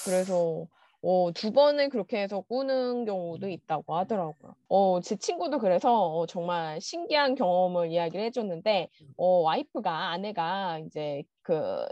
그래서 0.05 0.67
어, 1.03 1.31
두 1.33 1.51
번을 1.51 1.89
그렇게 1.89 2.21
해서 2.21 2.41
꾸는 2.41 3.05
경우도 3.05 3.47
음. 3.47 3.51
있다고 3.51 3.95
하더라고요. 3.95 4.55
어, 4.69 5.01
제 5.01 5.15
친구도 5.15 5.57
그래서 5.59 5.91
어, 5.91 6.25
정말 6.27 6.79
신기한 6.79 7.35
경험을 7.35 7.91
이야기를 7.91 8.23
해줬는데, 8.25 8.89
음. 9.01 9.13
어, 9.17 9.41
와이프가, 9.41 10.09
아내가 10.11 10.79
이제 10.79 11.23
그 11.41 11.85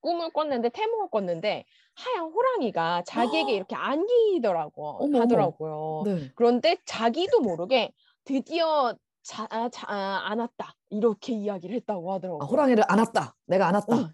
꿈을 0.00 0.30
꿨는데, 0.30 0.70
태몽을 0.70 1.10
꿨는데, 1.10 1.64
하얀 1.94 2.30
호랑이가 2.30 3.02
자기에게 3.06 3.52
이렇게 3.52 3.74
안기더라고 3.74 5.04
어머. 5.04 5.20
하더라고요. 5.20 6.02
네. 6.04 6.30
그런데 6.34 6.76
자기도 6.84 7.40
모르게 7.40 7.92
드디어 8.24 8.94
자, 9.22 9.46
아, 9.50 9.68
자, 9.70 9.86
아, 9.90 10.22
안았다. 10.30 10.74
이렇게 10.90 11.32
이야기를 11.32 11.74
했다고 11.76 12.12
하더라고요. 12.12 12.42
아, 12.42 12.46
호랑이를 12.46 12.84
안았다. 12.86 13.34
내가 13.46 13.66
안았다. 13.66 13.96
어, 13.96 14.10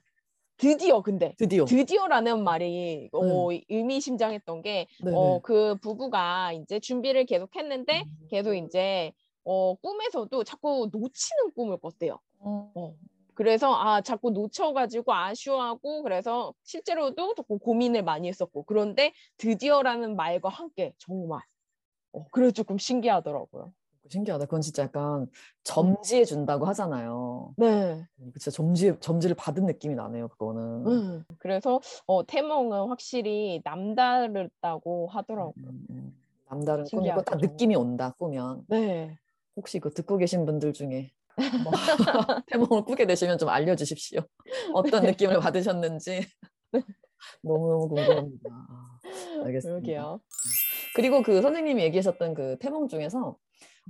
드디어 0.56 1.02
근데. 1.02 1.35
드디어. 1.38 1.64
드디어라는 1.64 2.44
말이 2.44 3.09
어, 3.12 3.49
의미심장했던 3.68 4.62
게. 4.62 4.87
어, 5.04 5.40
그 5.40 5.76
부부가 5.76 6.52
이제 6.52 6.78
준비를 6.78 7.26
계속 7.26 7.54
했는데 7.56 8.00
음. 8.00 8.28
계속 8.28 8.54
이제 8.54 9.12
어, 9.44 9.75
꿈에서도 9.75 10.44
자꾸 10.44 10.88
놓치는 10.92 11.52
꿈을 11.54 11.78
꿨대요. 11.78 12.18
어. 12.38 12.73
어. 12.75 12.94
그래서 13.35 13.75
아 13.75 14.02
자꾸 14.02 14.30
놓쳐가지고 14.30 15.12
아쉬워하고 15.14 16.02
그래서 16.02 16.54
실제로도 16.64 17.35
자꾸 17.35 17.59
고민을 17.59 18.02
많이 18.04 18.28
했었고 18.28 18.64
그런데 18.64 19.12
드디어라는 19.38 20.16
말과 20.16 20.50
함께 20.50 20.92
정말 20.99 21.40
어, 22.12 22.26
그래 22.30 22.50
조금 22.52 22.78
신기하더라고요. 22.78 23.73
신기하다. 24.12 24.45
그건 24.45 24.61
진짜 24.61 24.85
약간 24.85 25.26
점지해 25.64 26.25
준다고 26.25 26.66
하잖아요. 26.66 27.54
네. 27.57 28.07
진짜 28.38 28.50
점지 28.50 28.95
점지를 29.00 29.35
받은 29.35 29.66
느낌이 29.66 29.95
나네요. 29.95 30.28
그거는. 30.28 30.87
음. 30.87 31.25
그래서 31.38 31.81
어, 32.07 32.25
태몽은 32.26 32.88
확실히 32.88 33.62
남다르다고 33.64 35.09
하더라고요. 35.09 35.54
음, 35.57 35.87
음. 35.90 36.23
남다른 36.49 36.85
꿈이고 36.85 36.88
신기하죠, 36.99 37.23
딱 37.23 37.38
느낌이 37.38 37.75
온다. 37.75 38.14
꾸면 38.19 38.64
네. 38.69 39.19
혹시 39.57 39.81
그 39.81 39.90
듣고 39.90 40.19
계신 40.19 40.45
분들 40.45 40.75
중에 40.75 41.11
뭐 41.64 41.73
태몽을 42.49 42.85
꾸게 42.85 43.07
되시면 43.07 43.38
좀 43.38 43.49
알려주십시오. 43.49 44.21
어떤 44.75 45.02
네. 45.02 45.11
느낌을 45.11 45.40
받으셨는지 45.40 46.21
너무너무 47.42 47.88
궁금합니다. 47.88 48.50
아, 48.50 48.99
알겠습니다. 49.45 49.81
그러게요. 49.81 50.21
그리고 50.95 51.23
그 51.23 51.40
선생님이 51.40 51.83
얘기하셨던 51.85 52.35
그 52.35 52.59
태몽 52.61 52.88
중에서 52.88 53.37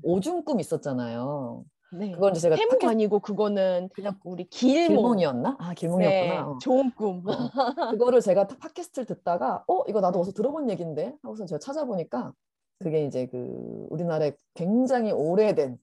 오줌 0.02 0.44
꿈 0.44 0.60
있었잖아요. 0.60 1.64
네. 1.98 2.10
그건 2.12 2.32
제가 2.32 2.56
태몽 2.56 2.78
팟캐- 2.78 2.88
아니고 2.88 3.20
그거는 3.20 3.90
그냥 3.92 4.18
우리 4.24 4.44
길몽. 4.48 4.96
길몽이었나? 4.96 5.56
아 5.58 5.74
길몽이었구나. 5.74 6.20
네, 6.34 6.38
어. 6.38 6.58
좋은 6.60 6.90
꿈. 6.92 7.22
어. 7.28 7.90
그거를 7.90 8.20
제가 8.22 8.46
타- 8.46 8.56
팟캐스트를 8.58 9.04
듣다가 9.06 9.62
어 9.68 9.82
이거 9.88 10.00
나도 10.00 10.20
어디서 10.20 10.32
들어본 10.34 10.70
얘긴데 10.70 11.16
하고서 11.22 11.44
제가 11.44 11.58
찾아보니까 11.58 12.32
그게 12.78 13.04
이제 13.04 13.26
그 13.26 13.86
우리나라에 13.90 14.32
굉장히 14.54 15.12
오래된 15.12 15.78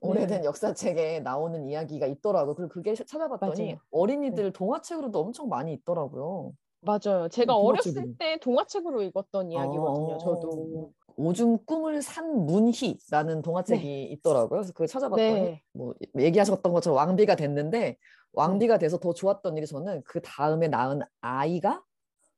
오래된 0.00 0.44
역사책에 0.44 1.20
나오는 1.20 1.66
이야기가 1.66 2.06
있더라고요. 2.06 2.54
그리고 2.54 2.68
그게 2.72 2.94
찾아봤더니 2.94 3.64
맞아요. 3.64 3.78
어린이들 3.90 4.52
동화책으로도 4.52 5.18
엄청 5.18 5.48
많이 5.48 5.72
있더라고요. 5.72 6.52
맞아요. 6.82 7.28
제가 7.28 7.56
음, 7.58 7.64
어렸을 7.66 7.92
동화책으로. 7.94 8.14
때 8.20 8.38
동화책으로 8.40 9.02
읽었던 9.02 9.50
이야기거든요. 9.50 10.14
어, 10.14 10.18
저도. 10.18 10.92
오줌 11.18 11.58
꿈을 11.66 12.00
산 12.00 12.46
문희라는 12.46 13.42
동화책이 13.42 14.04
있더라고요. 14.04 14.48
그래서 14.60 14.72
그걸 14.72 14.86
찾아봤더니 14.86 15.32
네. 15.32 15.62
뭐 15.72 15.92
얘기하셨던 16.16 16.72
것처럼 16.72 16.96
왕비가 16.96 17.34
됐는데 17.34 17.98
왕비가 18.32 18.78
돼서 18.78 18.98
더 19.00 19.12
좋았던 19.12 19.56
일이 19.56 19.66
저는 19.66 20.02
그 20.04 20.20
다음에 20.22 20.68
낳은 20.68 21.00
아이가 21.20 21.82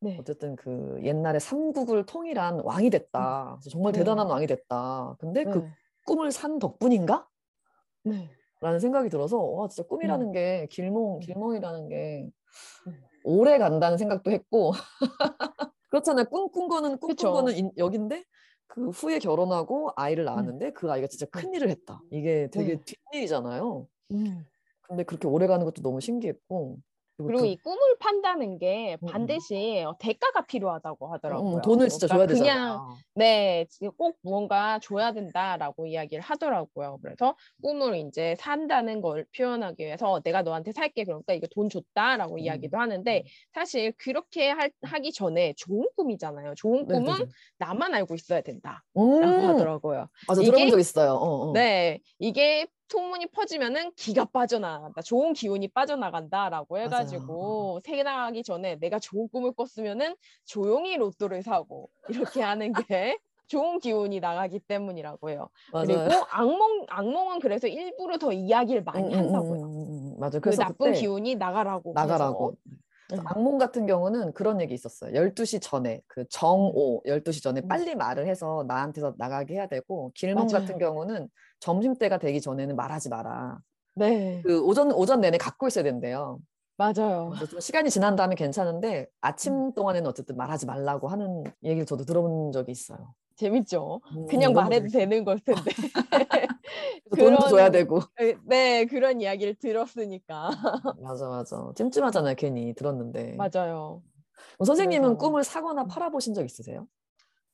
네. 0.00 0.16
어쨌든 0.18 0.56
그 0.56 0.98
옛날에 1.04 1.38
삼국을 1.38 2.06
통일한 2.06 2.60
왕이 2.64 2.88
됐다. 2.88 3.58
그래서 3.60 3.68
정말 3.70 3.92
네. 3.92 3.98
대단한 3.98 4.26
왕이 4.28 4.46
됐다. 4.46 5.14
근데 5.18 5.44
그 5.44 5.58
네. 5.58 5.70
꿈을 6.06 6.32
산 6.32 6.58
덕분인가? 6.58 7.28
네. 8.04 8.30
라는 8.62 8.80
생각이 8.80 9.10
들어서 9.10 9.38
와 9.42 9.68
진짜 9.68 9.86
꿈이라는 9.86 10.28
음. 10.28 10.32
게 10.32 10.66
길몽 10.70 11.16
음. 11.16 11.20
길몽이라는 11.20 11.88
게 11.88 12.30
음. 12.86 13.00
오래 13.24 13.58
간다는 13.58 13.98
생각도 13.98 14.30
했고 14.30 14.72
그렇잖아요. 15.90 16.24
꿈꾼 16.30 16.68
거는 16.68 16.90
꿈꾼 16.92 17.08
그쵸. 17.08 17.32
거는 17.32 17.54
인- 17.56 17.72
여긴데 17.76 18.24
그 18.70 18.90
후에 18.90 19.18
결혼하고 19.18 19.90
아이를 19.96 20.24
낳았는데 20.24 20.72
그 20.72 20.90
아이가 20.90 21.08
진짜 21.08 21.26
큰 21.26 21.52
일을 21.52 21.68
했다. 21.70 22.00
이게 22.12 22.48
되게 22.52 22.76
네. 22.76 22.82
뒷일이잖아요. 22.84 23.88
음. 24.12 24.46
근데 24.82 25.02
그렇게 25.02 25.26
오래 25.26 25.48
가는 25.48 25.64
것도 25.64 25.82
너무 25.82 26.00
신기했고 26.00 26.78
그리고 27.26 27.42
그- 27.42 27.46
이 27.46 27.56
꿈을 27.56 27.98
판다는 27.98 28.58
게 28.58 28.96
음, 29.02 29.06
음. 29.06 29.12
반드시 29.12 29.82
어, 29.86 29.96
대가가 29.98 30.46
필요하다고 30.46 31.12
하더라고요. 31.12 31.56
음, 31.56 31.62
돈을 31.62 31.88
진짜 31.88 32.06
줘야 32.06 32.26
그러니까 32.26 32.44
되잖아요. 32.44 32.78
그냥 32.78 32.96
네, 33.14 33.66
꼭 33.96 34.18
무언가 34.22 34.78
줘야 34.80 35.12
된다라고 35.12 35.86
이야기를 35.86 36.22
하더라고요. 36.22 36.98
그래서 37.02 37.36
꿈을 37.62 37.96
이제 37.96 38.34
산다는 38.38 39.00
걸 39.02 39.26
표현하기 39.36 39.84
위해서 39.84 40.20
내가 40.20 40.42
너한테 40.42 40.72
살게 40.72 41.04
그러니까 41.04 41.32
이거 41.34 41.46
돈 41.50 41.68
줬다라고 41.68 42.34
음. 42.34 42.38
이야기도 42.38 42.78
하는데 42.78 43.24
사실 43.52 43.92
그렇게 43.98 44.48
할- 44.50 44.70
하기 44.82 45.12
전에 45.12 45.54
좋은 45.56 45.86
꿈이잖아요. 45.96 46.54
좋은 46.56 46.86
네, 46.86 46.94
꿈은 46.94 47.18
네, 47.18 47.24
네. 47.24 47.30
나만 47.58 47.94
알고 47.94 48.14
있어야 48.14 48.40
된다라고 48.40 48.80
음, 48.96 49.22
하더라고요. 49.48 50.06
맞아 50.28 50.40
이게- 50.42 50.50
들어본 50.50 50.70
적 50.70 50.78
있어요. 50.78 51.12
어, 51.12 51.48
어. 51.48 51.52
네, 51.52 52.00
이게 52.18 52.66
소문이 52.90 53.26
퍼지면은 53.28 53.92
기가 53.94 54.24
빠져나간다. 54.24 55.00
좋은 55.02 55.32
기운이 55.32 55.68
빠져나간다라고 55.68 56.78
해가지고 56.78 57.80
새나가기 57.84 58.42
전에 58.42 58.76
내가 58.76 58.98
좋은 58.98 59.28
꿈을 59.28 59.52
꿨으면은 59.52 60.16
조용히 60.44 60.96
로또를 60.96 61.42
사고 61.42 61.88
이렇게 62.08 62.42
하는 62.42 62.72
게 62.72 63.16
좋은 63.46 63.78
기운이 63.78 64.18
나가기 64.18 64.58
때문이라고 64.60 65.30
해요. 65.30 65.48
맞아요. 65.72 65.86
그리고 65.86 66.24
악몽 66.30 66.86
악몽은 66.88 67.38
그래서 67.40 67.68
일부러 67.68 68.18
더 68.18 68.32
이야기를 68.32 68.82
많이 68.82 69.08
음, 69.08 69.12
음, 69.12 69.18
한다고요. 69.18 69.62
음, 69.62 69.64
음, 69.64 70.12
음. 70.14 70.16
맞아요. 70.18 70.40
그 70.40 70.50
나쁜 70.50 70.74
그때 70.90 70.92
기운이 71.00 71.36
나가라고. 71.36 71.92
나가라고. 71.94 72.38
그래서 72.48 72.56
음. 72.66 72.78
악몽 73.24 73.58
같은 73.58 73.86
경우는 73.86 74.32
그런 74.32 74.60
얘기 74.60 74.74
있었어요. 74.74 75.12
12시 75.12 75.60
전에 75.60 76.00
그 76.06 76.24
정오 76.28 77.02
12시 77.04 77.42
전에 77.42 77.60
음. 77.62 77.68
빨리 77.68 77.94
말을 77.94 78.26
해서 78.26 78.64
나한테서 78.68 79.14
나가게 79.18 79.54
해야 79.54 79.66
되고 79.66 80.12
길몽 80.14 80.46
맞아요. 80.46 80.66
같은 80.66 80.78
경우는 80.78 81.28
점심 81.58 81.94
때가 81.94 82.18
되기 82.18 82.40
전에는 82.40 82.76
말하지 82.76 83.08
마라. 83.08 83.58
네, 83.94 84.40
그 84.44 84.62
오전 84.62 84.92
오전 84.92 85.20
내내 85.20 85.38
갖고 85.38 85.66
있어야 85.68 85.84
된대요. 85.84 86.38
맞아요. 86.76 87.32
좀 87.50 87.60
시간이 87.60 87.90
지난 87.90 88.16
다음에 88.16 88.34
괜찮은데 88.34 89.06
아침 89.20 89.52
음. 89.52 89.74
동안에는 89.74 90.08
어쨌든 90.08 90.36
말하지 90.36 90.64
말라고 90.64 91.08
하는 91.08 91.44
얘기를 91.62 91.84
저도 91.84 92.04
들어본 92.04 92.52
적이 92.52 92.72
있어요. 92.72 93.14
재밌죠. 93.40 94.00
음, 94.14 94.26
그냥 94.26 94.52
말해도 94.52 94.88
재밌어. 94.88 94.98
되는 94.98 95.24
걸 95.24 95.38
텐데. 95.40 95.70
돈도 97.16 97.48
줘야 97.48 97.70
그런- 97.70 97.72
되고. 97.72 98.00
네, 98.44 98.84
그런 98.84 99.20
이야기를 99.20 99.54
들었으니까. 99.54 100.50
맞아 101.00 101.28
맞아. 101.28 101.72
찜찜하잖아요 101.74 102.34
괜히 102.36 102.74
들었는데. 102.74 103.36
맞아요. 103.36 104.02
선생님은 104.64 105.08
그래서- 105.10 105.18
꿈을 105.18 105.42
사거나 105.42 105.86
팔아보신 105.86 106.34
적 106.34 106.44
있으세요? 106.44 106.86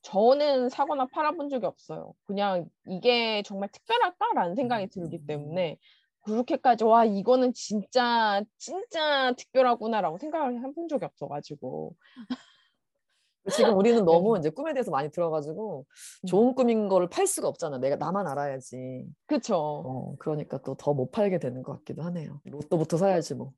저는 0.01 0.69
사거나 0.69 1.07
팔아본 1.07 1.49
적이 1.49 1.65
없어요. 1.65 2.13
그냥 2.25 2.69
이게 2.87 3.41
정말 3.43 3.69
특별할까라는 3.71 4.55
생각이 4.55 4.87
들기 4.87 5.25
때문에 5.25 5.77
그렇게까지 6.21 6.83
와 6.83 7.05
이거는 7.05 7.53
진짜 7.53 8.43
진짜 8.57 9.33
특별하구나라고 9.37 10.17
생각을 10.17 10.59
해본 10.61 10.87
적이 10.89 11.05
없어가지고 11.05 11.95
지금 13.51 13.75
우리는 13.77 14.03
너무 14.05 14.33
네. 14.35 14.39
이제 14.39 14.49
꿈에 14.49 14.73
대해서 14.73 14.91
많이 14.91 15.09
들어가지고 15.11 15.85
음. 16.23 16.27
좋은 16.27 16.55
꿈인 16.55 16.87
거를 16.89 17.09
팔 17.09 17.27
수가 17.27 17.47
없잖아. 17.47 17.77
내가 17.79 17.95
나만 17.95 18.27
알아야지. 18.27 19.05
그쵸 19.27 19.55
어, 19.57 20.15
그러니까 20.19 20.57
또 20.59 20.75
더 20.75 20.93
못 20.93 21.11
팔게 21.11 21.39
되는 21.39 21.63
것 21.63 21.73
같기도 21.79 22.03
하네요. 22.03 22.41
로또부터 22.45 22.97
사야지 22.97 23.35
뭐. 23.35 23.51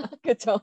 그쵸 0.22 0.56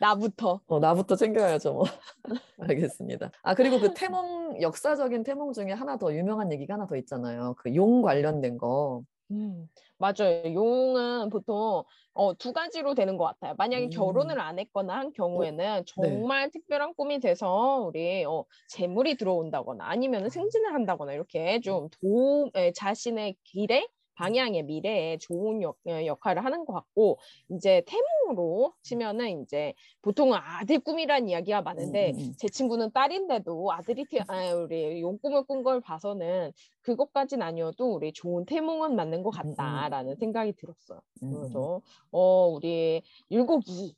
나부터 0.00 0.60
어, 0.66 0.78
나부터 0.80 1.16
챙겨야죠 1.16 1.72
뭐. 1.72 1.84
알겠습니다. 2.58 3.30
아 3.42 3.54
그리고 3.54 3.80
그 3.80 3.94
태몽 3.94 4.60
역사적인 4.60 5.22
태몽 5.24 5.52
중에 5.52 5.72
하나 5.72 5.96
더 5.98 6.14
유명한 6.14 6.52
얘기가 6.52 6.74
하나 6.74 6.86
더 6.86 6.96
있잖아요. 6.96 7.54
그 7.58 7.74
용 7.74 8.02
관련된 8.02 8.58
거. 8.58 9.02
음, 9.32 9.68
맞아요. 9.98 10.52
용은 10.52 11.30
보통 11.30 11.84
어, 12.12 12.34
두 12.36 12.52
가지로 12.52 12.94
되는 12.94 13.16
것 13.16 13.24
같아요. 13.24 13.54
만약에 13.56 13.88
음. 13.88 13.88
결혼을 13.88 14.38
안 14.40 14.58
했거나 14.58 14.94
한 14.98 15.12
경우에는 15.12 15.84
정말 15.86 16.50
특별한 16.50 16.94
꿈이 16.94 17.18
돼서 17.20 17.78
우리 17.88 18.24
어, 18.24 18.44
재물이 18.68 19.16
들어온다거나 19.16 19.86
아니면 19.88 20.28
승진을 20.28 20.74
한다거나 20.74 21.12
이렇게 21.14 21.60
좀 21.60 21.88
도움, 22.00 22.50
에, 22.54 22.72
자신의 22.72 23.36
길에 23.44 23.86
방향의 24.14 24.62
미래에 24.64 25.18
좋은 25.18 25.62
역, 25.62 25.78
에, 25.86 26.06
역할을 26.06 26.44
하는 26.44 26.64
것 26.64 26.72
같고 26.74 27.18
이제 27.50 27.82
태몽으로 27.86 28.72
치면은 28.82 29.42
이제 29.42 29.74
보통은 30.02 30.38
아들 30.40 30.78
꿈이란 30.80 31.28
이야기가 31.28 31.62
많은데 31.62 32.10
음, 32.12 32.16
음, 32.16 32.20
음. 32.20 32.34
제 32.36 32.48
친구는 32.48 32.90
딸인데도 32.92 33.72
아들이 33.72 34.04
태, 34.04 34.20
아, 34.28 34.54
우리 34.54 35.00
용 35.00 35.18
꿈을 35.18 35.44
꾼 35.44 35.62
걸 35.62 35.80
봐서는 35.80 36.52
그것까진 36.80 37.40
아니어도 37.42 37.94
우리 37.94 38.12
좋은 38.12 38.44
태몽은 38.44 38.96
맞는 38.96 39.22
것. 39.22 39.30
같다라는 39.30 40.16
생각이 40.16 40.52
들었어요. 40.54 41.00
그래서 41.20 41.80
어 42.10 42.48
우리 42.48 43.02
율곡이 43.30 43.94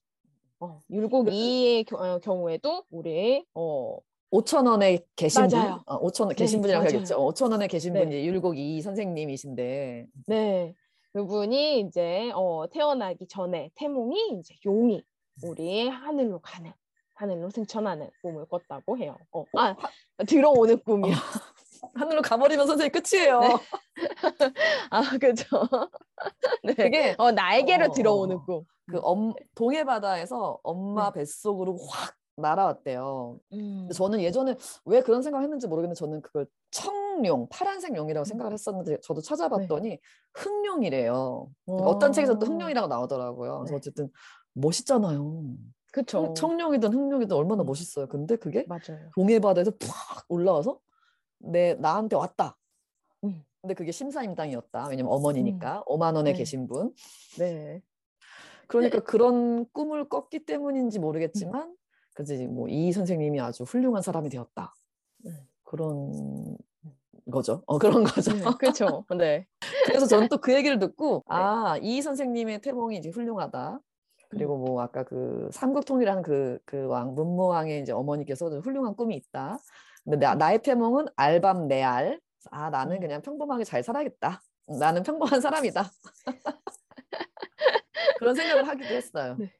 어, 0.60 0.80
율곡 0.90 1.32
이의 1.32 1.84
겨- 1.84 1.96
어, 1.96 2.18
경우에도 2.18 2.84
우리 2.90 3.44
어 3.54 3.98
5천 4.34 4.66
원에 4.66 4.98
계신 5.14 5.42
맞아요. 5.42 5.74
분, 5.76 5.82
어, 5.86 6.00
5천 6.00 6.20
원 6.22 6.28
네, 6.30 6.34
계신 6.34 6.60
분이라고 6.60 6.82
맞아요. 6.82 6.92
해야겠죠. 6.92 7.16
5천 7.18 7.52
원에 7.52 7.68
계신 7.68 7.92
네. 7.92 8.00
분이 8.00 8.26
율곡 8.26 8.58
이 8.58 8.80
선생님이신데. 8.82 10.06
네. 10.26 10.74
그분이 11.12 11.80
이제 11.80 12.32
어, 12.34 12.64
태어나기 12.68 13.28
전에 13.28 13.70
태몽이 13.76 14.40
이제 14.40 14.56
용이 14.66 15.04
우리 15.44 15.88
하늘로 15.88 16.40
가는 16.40 16.72
하늘로 17.14 17.48
승천하는 17.50 18.10
꿈을 18.22 18.46
꿨다고 18.46 18.98
해요. 18.98 19.16
어, 19.30 19.44
아 19.56 19.76
들어오는 20.26 20.80
꿈이요. 20.80 21.14
하늘로 21.94 22.20
가버리면 22.20 22.66
선생님 22.66 22.90
끝이에요. 22.90 23.40
네. 23.40 23.48
아 24.90 25.02
그죠. 25.18 25.46
네. 26.64 26.74
그게 26.74 27.14
어 27.18 27.30
날개로 27.30 27.84
어, 27.84 27.92
들어오는 27.92 28.36
어. 28.36 28.44
꿈. 28.44 28.64
그 28.90 28.98
엄, 29.02 29.32
동해 29.54 29.84
바다에서 29.84 30.58
엄마 30.64 31.12
네. 31.12 31.20
뱃속으로 31.20 31.78
확 31.88 32.16
날아왔대요. 32.36 33.38
음. 33.52 33.88
저는 33.92 34.20
예전에 34.20 34.56
왜 34.84 35.00
그런 35.02 35.22
생각을 35.22 35.44
했는지 35.44 35.66
모르겠는데 35.68 35.98
저는 35.98 36.22
그걸 36.22 36.46
청룡, 36.70 37.48
파란색 37.48 37.96
용이라고 37.96 38.22
음. 38.22 38.24
생각을 38.24 38.52
했었는데 38.52 39.00
저도 39.00 39.20
찾아봤더니 39.20 40.00
흑룡이래요. 40.34 41.48
그러니까 41.64 41.86
어. 41.86 41.90
어떤 41.90 42.12
책에서 42.12 42.38
또 42.38 42.46
흑룡이라고 42.46 42.88
나오더라고요. 42.88 43.58
그래서 43.58 43.70
네. 43.72 43.76
어쨌든 43.76 44.10
멋있잖아요. 44.54 45.44
그쵸. 45.92 46.34
청- 46.34 46.34
청룡이든 46.34 46.92
흑룡이든 46.92 47.36
얼마나 47.36 47.62
음. 47.62 47.66
멋있어요. 47.66 48.08
근데 48.08 48.36
그게 48.36 48.64
맞아요. 48.68 49.10
동해 49.14 49.38
바다에서 49.38 49.70
팍 49.72 50.24
올라와서 50.28 50.80
내 51.38 51.74
나한테 51.74 52.16
왔다. 52.16 52.56
음. 53.22 53.44
근데 53.62 53.74
그게 53.74 53.92
심사임당이었다. 53.92 54.88
왜냐면 54.88 55.12
어머니니까 55.12 55.84
5만 55.86 56.16
원에 56.16 56.32
네. 56.32 56.38
계신 56.38 56.66
분. 56.66 56.92
네. 57.38 57.80
그러니까 58.66 59.00
그런 59.00 59.66
꿈을 59.72 60.08
꿨기 60.08 60.44
때문인지 60.46 60.98
음. 60.98 61.02
모르겠지만, 61.02 61.74
그지 62.14 62.46
뭐 62.46 62.68
이 62.68 62.92
선생님이 62.92 63.40
아주 63.40 63.64
훌륭한 63.64 64.02
사람이 64.02 64.28
되었다. 64.30 64.74
음. 65.26 65.36
그런 65.64 66.56
거죠. 67.30 67.62
어 67.66 67.78
그런 67.78 68.04
거죠. 68.04 68.32
네. 68.32 68.42
그렇죠. 68.58 69.04
네. 69.18 69.46
그래서 69.86 70.06
저는 70.06 70.28
또 70.28 70.38
그 70.38 70.52
얘기를 70.54 70.78
듣고 70.78 71.24
네. 71.28 71.34
아이 71.36 72.02
선생님의 72.02 72.60
태몽이 72.60 72.96
이제 72.98 73.10
훌륭하다. 73.10 73.80
그리고 74.30 74.56
뭐 74.58 74.82
아까 74.82 75.04
그 75.04 75.48
삼국통이라는 75.52 76.22
그 76.22 76.58
그 76.66 76.86
왕 76.88 77.14
문무왕의 77.14 77.80
이제 77.82 77.92
어머니께서 77.92 78.50
좀 78.50 78.60
훌륭한 78.60 78.94
꿈이 78.96 79.16
있다. 79.16 79.58
근데 80.04 80.18
나, 80.18 80.34
나의 80.34 80.60
태몽은 80.62 81.06
알밤 81.16 81.68
내 81.68 81.82
알. 81.82 82.20
아 82.50 82.68
나는 82.70 82.96
음. 82.96 83.00
그냥 83.00 83.22
평범하게 83.22 83.64
잘 83.64 83.82
살아야겠다. 83.82 84.42
나는 84.78 85.02
평범한 85.02 85.40
사람이다. 85.40 85.90
그런 88.18 88.34
생각을 88.34 88.66
하기도 88.68 88.94
했어요. 88.94 89.36
네. 89.38 89.50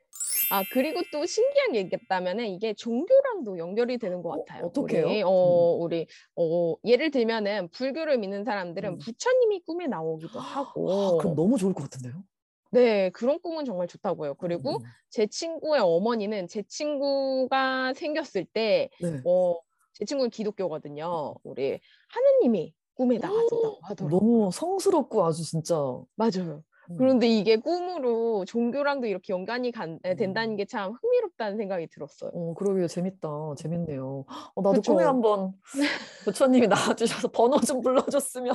아 0.51 0.63
그리고 0.73 1.01
또 1.13 1.27
신기한 1.27 1.73
게 1.73 1.81
있겠다면은 1.81 2.47
이게 2.47 2.75
종교랑도 2.75 3.59
연결이 3.59 3.99
되는 3.99 4.23
것 4.23 4.31
어, 4.31 4.45
같아요. 4.45 4.67
어떡해요? 4.67 5.07
우리, 5.07 5.23
어, 5.23 5.31
우리 5.31 6.07
어, 6.37 6.75
예를 6.85 7.11
들면은 7.11 7.69
불교를 7.71 8.19
믿는 8.19 8.45
사람들은 8.45 8.93
음. 8.95 8.99
부처님이 8.99 9.63
꿈에 9.65 9.87
나오기도 9.87 10.39
아, 10.39 10.43
하고, 10.43 11.19
그럼 11.19 11.35
너무 11.35 11.59
좋을 11.59 11.73
것 11.75 11.85
같은데요. 11.85 12.23
네 12.71 13.11
그런 13.11 13.41
꿈은 13.41 13.65
정말 13.65 13.87
좋다고 13.87 14.27
요. 14.27 14.35
그리고 14.35 14.79
음, 14.79 14.85
제 15.11 15.27
친구의 15.27 15.81
어머니는 15.81 16.49
제 16.49 16.63
친구가 16.63 17.95
생겼을 17.95 18.45
때, 18.47 18.91
네. 19.01 19.21
어, 19.25 19.55
제 19.93 20.05
친구는 20.05 20.31
기독교거든요. 20.31 21.37
우리 21.45 21.79
하느님이 22.09 22.75
꿈에 22.97 23.19
나왔었다고 23.19 23.79
하더라고요. 23.83 24.21
너무 24.21 24.51
성스럽고 24.53 25.25
아주 25.25 25.45
진짜. 25.45 25.75
맞아요. 26.17 26.65
음. 26.91 26.97
그런데 26.97 27.27
이게 27.27 27.57
꿈으로 27.57 28.45
종교랑도 28.47 29.07
이렇게 29.07 29.33
연관이 29.33 29.73
간, 29.73 29.99
에, 30.05 30.15
된다는 30.17 30.53
음. 30.53 30.57
게참 30.57 30.93
흥미롭다는 31.01 31.57
생각이 31.57 31.87
들었어요. 31.89 32.31
어, 32.35 32.55
그러게요. 32.55 32.89
재밌다. 32.89 33.29
재밌네요. 33.57 34.25
어, 34.55 34.63
나도 34.63 34.77
그쵸. 34.81 34.93
꿈에 34.93 35.05
한번 35.05 35.53
부처님이 36.25 36.69
나와주셔서 36.69 37.29
번호 37.29 37.59
좀 37.61 37.81
불러줬으면. 37.81 38.55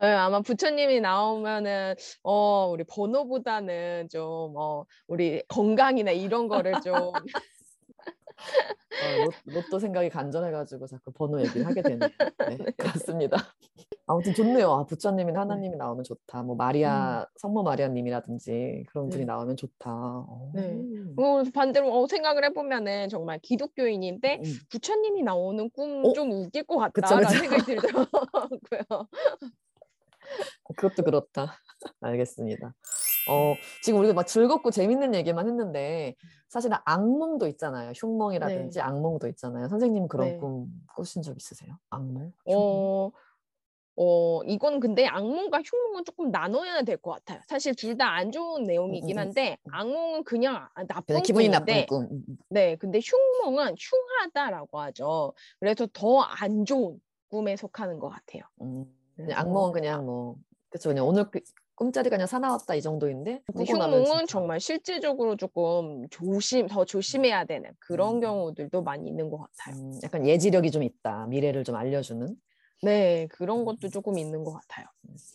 네, 0.00 0.12
아마 0.12 0.40
부처님이 0.42 1.00
나오면은 1.00 1.94
어 2.24 2.68
우리 2.70 2.84
번호보다는 2.84 4.08
좀 4.10 4.54
어 4.56 4.84
우리 5.06 5.42
건강이나 5.48 6.10
이런 6.10 6.48
거를 6.48 6.72
좀 6.82 6.92
어, 8.36 9.24
로, 9.24 9.54
로또 9.54 9.78
생각이 9.78 10.08
간절해가지고 10.08 10.86
자꾸 10.86 11.12
번호 11.12 11.40
얘기를 11.40 11.66
하게 11.66 11.82
되네요. 11.82 12.08
네, 12.48 12.58
그렇습니다. 12.76 13.36
아무튼 14.06 14.34
좋네요. 14.34 14.70
아, 14.70 14.84
부처님이나 14.84 15.40
하나님이 15.40 15.76
나오면 15.76 16.04
좋다. 16.04 16.42
뭐 16.42 16.54
마리아, 16.56 17.26
성모 17.36 17.62
마리아님이라든지 17.62 18.84
그런 18.90 19.08
분이 19.08 19.20
네. 19.20 19.26
나오면 19.26 19.56
좋다. 19.56 19.90
어. 19.90 20.52
네. 20.54 20.78
어, 21.16 21.42
반대로 21.52 21.92
어, 21.92 22.06
생각을 22.06 22.44
해보면은 22.44 23.08
정말 23.08 23.38
기독교인인데 23.40 24.42
음. 24.44 24.54
부처님이 24.70 25.22
나오는 25.22 25.70
꿈 25.70 26.04
어? 26.04 26.12
좀 26.12 26.30
웃길 26.32 26.64
것 26.64 26.76
그쵸, 26.92 27.06
같다라는 27.06 27.26
그쵸. 27.28 27.38
생각이 27.38 27.64
들더라고요. 27.64 29.08
그것도 30.76 31.02
그렇다. 31.02 31.58
알겠습니다. 32.00 32.74
어, 33.28 33.54
지금 33.82 34.00
우리가 34.00 34.14
막 34.14 34.26
즐겁고 34.26 34.70
재밌는 34.70 35.14
얘기만 35.14 35.46
했는데 35.46 36.14
사실은 36.48 36.76
악몽도 36.84 37.46
있잖아요. 37.48 37.92
흉몽이라든지 37.96 38.78
네. 38.78 38.82
악몽도 38.84 39.28
있잖아요. 39.28 39.68
선생님 39.68 40.08
그런 40.08 40.28
네. 40.28 40.36
꿈 40.36 40.68
꾸신 40.94 41.22
적 41.22 41.36
있으세요? 41.36 41.76
악몽? 41.90 42.32
흉몽? 42.46 42.56
어, 42.56 43.12
어, 43.96 44.42
이건 44.44 44.80
근데 44.80 45.06
악몽과 45.06 45.62
흉몽은 45.64 46.04
조금 46.04 46.30
나눠야 46.30 46.82
될 46.82 46.96
것 46.98 47.12
같아요. 47.12 47.40
사실 47.46 47.74
둘 47.74 47.96
다 47.96 48.08
안 48.14 48.30
좋은 48.32 48.64
내용이긴 48.64 49.16
음, 49.16 49.18
음, 49.18 49.20
한데 49.20 49.56
음. 49.68 49.70
악몽은 49.72 50.24
그냥 50.24 50.68
아, 50.74 50.84
나쁜 50.84 51.04
그냥 51.14 51.22
기분이 51.22 51.48
나쁜 51.48 51.66
꿈인데 51.66 51.86
꿈. 51.86 52.02
음, 52.10 52.24
음. 52.28 52.36
네, 52.50 52.76
근데 52.76 52.98
흉몽은 53.00 53.76
흉하다라고 53.78 54.80
하죠. 54.80 55.32
그래서 55.60 55.86
더 55.92 56.22
안 56.22 56.64
좋은 56.64 57.00
꿈에 57.28 57.56
속하는 57.56 57.98
것 57.98 58.08
같아요. 58.10 58.42
음, 58.62 58.84
그냥 59.16 59.28
그래서- 59.28 59.40
악몽은 59.40 59.72
그냥 59.72 60.04
뭐 60.04 60.36
그쵸 60.70 60.88
그냥 60.90 61.06
오늘 61.06 61.30
그- 61.30 61.40
꿈자리가 61.76 62.16
그냥 62.16 62.26
사나웠다 62.26 62.74
이 62.74 62.82
정도인데 62.82 63.42
흉몽은 63.66 64.26
정말 64.26 64.60
실제적으로 64.60 65.36
조금 65.36 66.06
조심, 66.10 66.66
더 66.68 66.84
조심해야 66.84 67.44
되는 67.44 67.70
그런 67.80 68.16
음. 68.16 68.20
경우들도 68.20 68.82
많이 68.82 69.08
있는 69.08 69.28
것 69.30 69.38
같아요. 69.38 69.76
음, 69.76 69.98
약간 70.02 70.26
예지력이 70.26 70.70
좀 70.70 70.82
있다 70.82 71.26
미래를 71.26 71.64
좀 71.64 71.74
알려주는 71.74 72.36
네, 72.82 73.26
그런 73.30 73.64
것도 73.64 73.88
조금 73.88 74.18
있는 74.18 74.44
것 74.44 74.52
같아요. 74.52 74.86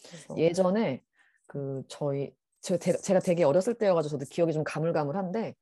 그래서- 0.08 0.38
예전에 0.38 1.02
그 1.48 1.84
저희 1.88 2.34
제가, 2.62 2.78
되- 2.80 2.98
제가 2.98 3.20
되게 3.22 3.44
어렸을 3.44 3.74
때여가지고 3.74 4.18
저도 4.20 4.26
기억이 4.30 4.54
좀 4.54 4.64
가물가물한데 4.64 5.56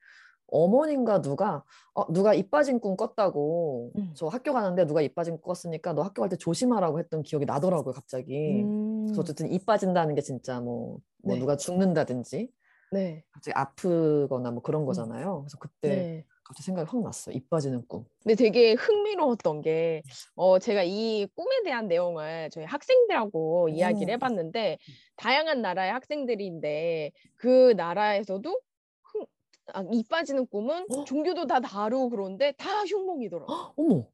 어머님과 0.48 1.22
누가 1.22 1.64
어, 1.94 2.12
누가 2.14 2.34
입 2.34 2.50
빠진 2.52 2.80
꿈 2.80 2.96
꿨다고 2.98 3.92
음. 3.98 4.12
저 4.16 4.28
학교 4.28 4.54
가는데 4.54 4.86
누가 4.86 5.02
입 5.02 5.16
빠진 5.16 5.36
꿈 5.40 5.42
꿨으니까 5.54 5.94
너 5.94 6.02
학교 6.04 6.22
갈 6.22 6.30
때 6.30 6.38
조심하라고 6.38 7.00
했던 7.00 7.24
기억이 7.24 7.46
나더라고요 7.46 7.94
갑자기. 7.94 8.64
음. 8.64 9.06
그래서 9.06 9.22
어쨌든 9.22 9.52
입 9.52 9.66
빠진다는 9.66 10.16
게 10.16 10.22
진짜 10.22 10.60
뭐, 10.60 11.00
뭐 11.24 11.36
네. 11.36 11.40
누가 11.40 11.58
죽는다든지 11.58 12.50
네. 12.92 13.24
갑자기 13.32 13.54
아프거나 13.56 14.52
뭐 14.52 14.62
그런 14.62 14.86
거잖아요. 14.86 15.42
그래서 15.42 15.58
그때 15.58 15.90
네. 15.90 16.26
갑자기 16.44 16.64
생각이 16.64 16.90
확 16.90 17.02
났어요. 17.04 17.36
입 17.36 17.50
빠지는 17.50 17.86
꿈. 17.90 18.06
근데 18.24 18.36
되게 18.36 18.72
흥미로웠던 18.74 19.62
게, 19.62 20.02
어, 20.36 20.60
제가 20.60 20.84
이 20.84 21.28
꿈에 21.36 21.64
대한 21.66 21.90
내용을 21.90 22.50
저희 22.52 22.64
학생들하고 22.64 23.68
이야기를 23.68 24.10
음. 24.10 24.14
해봤는데, 24.14 24.78
다양한 25.18 25.62
나라의 25.62 25.92
학생들인데, 25.92 27.12
그 27.36 27.74
나라에서도 27.76 28.50
흥, 28.50 28.58
아, 29.74 29.84
이 29.92 30.04
빠지는 30.10 30.48
꿈은 30.48 30.86
어? 30.90 31.04
종교도 31.06 31.46
다 31.48 31.60
다르고 31.60 32.10
그런데 32.10 32.54
다 32.54 32.70
흉몽이더라고요. 32.86 33.56
헉, 33.56 33.74
어머. 33.76 34.06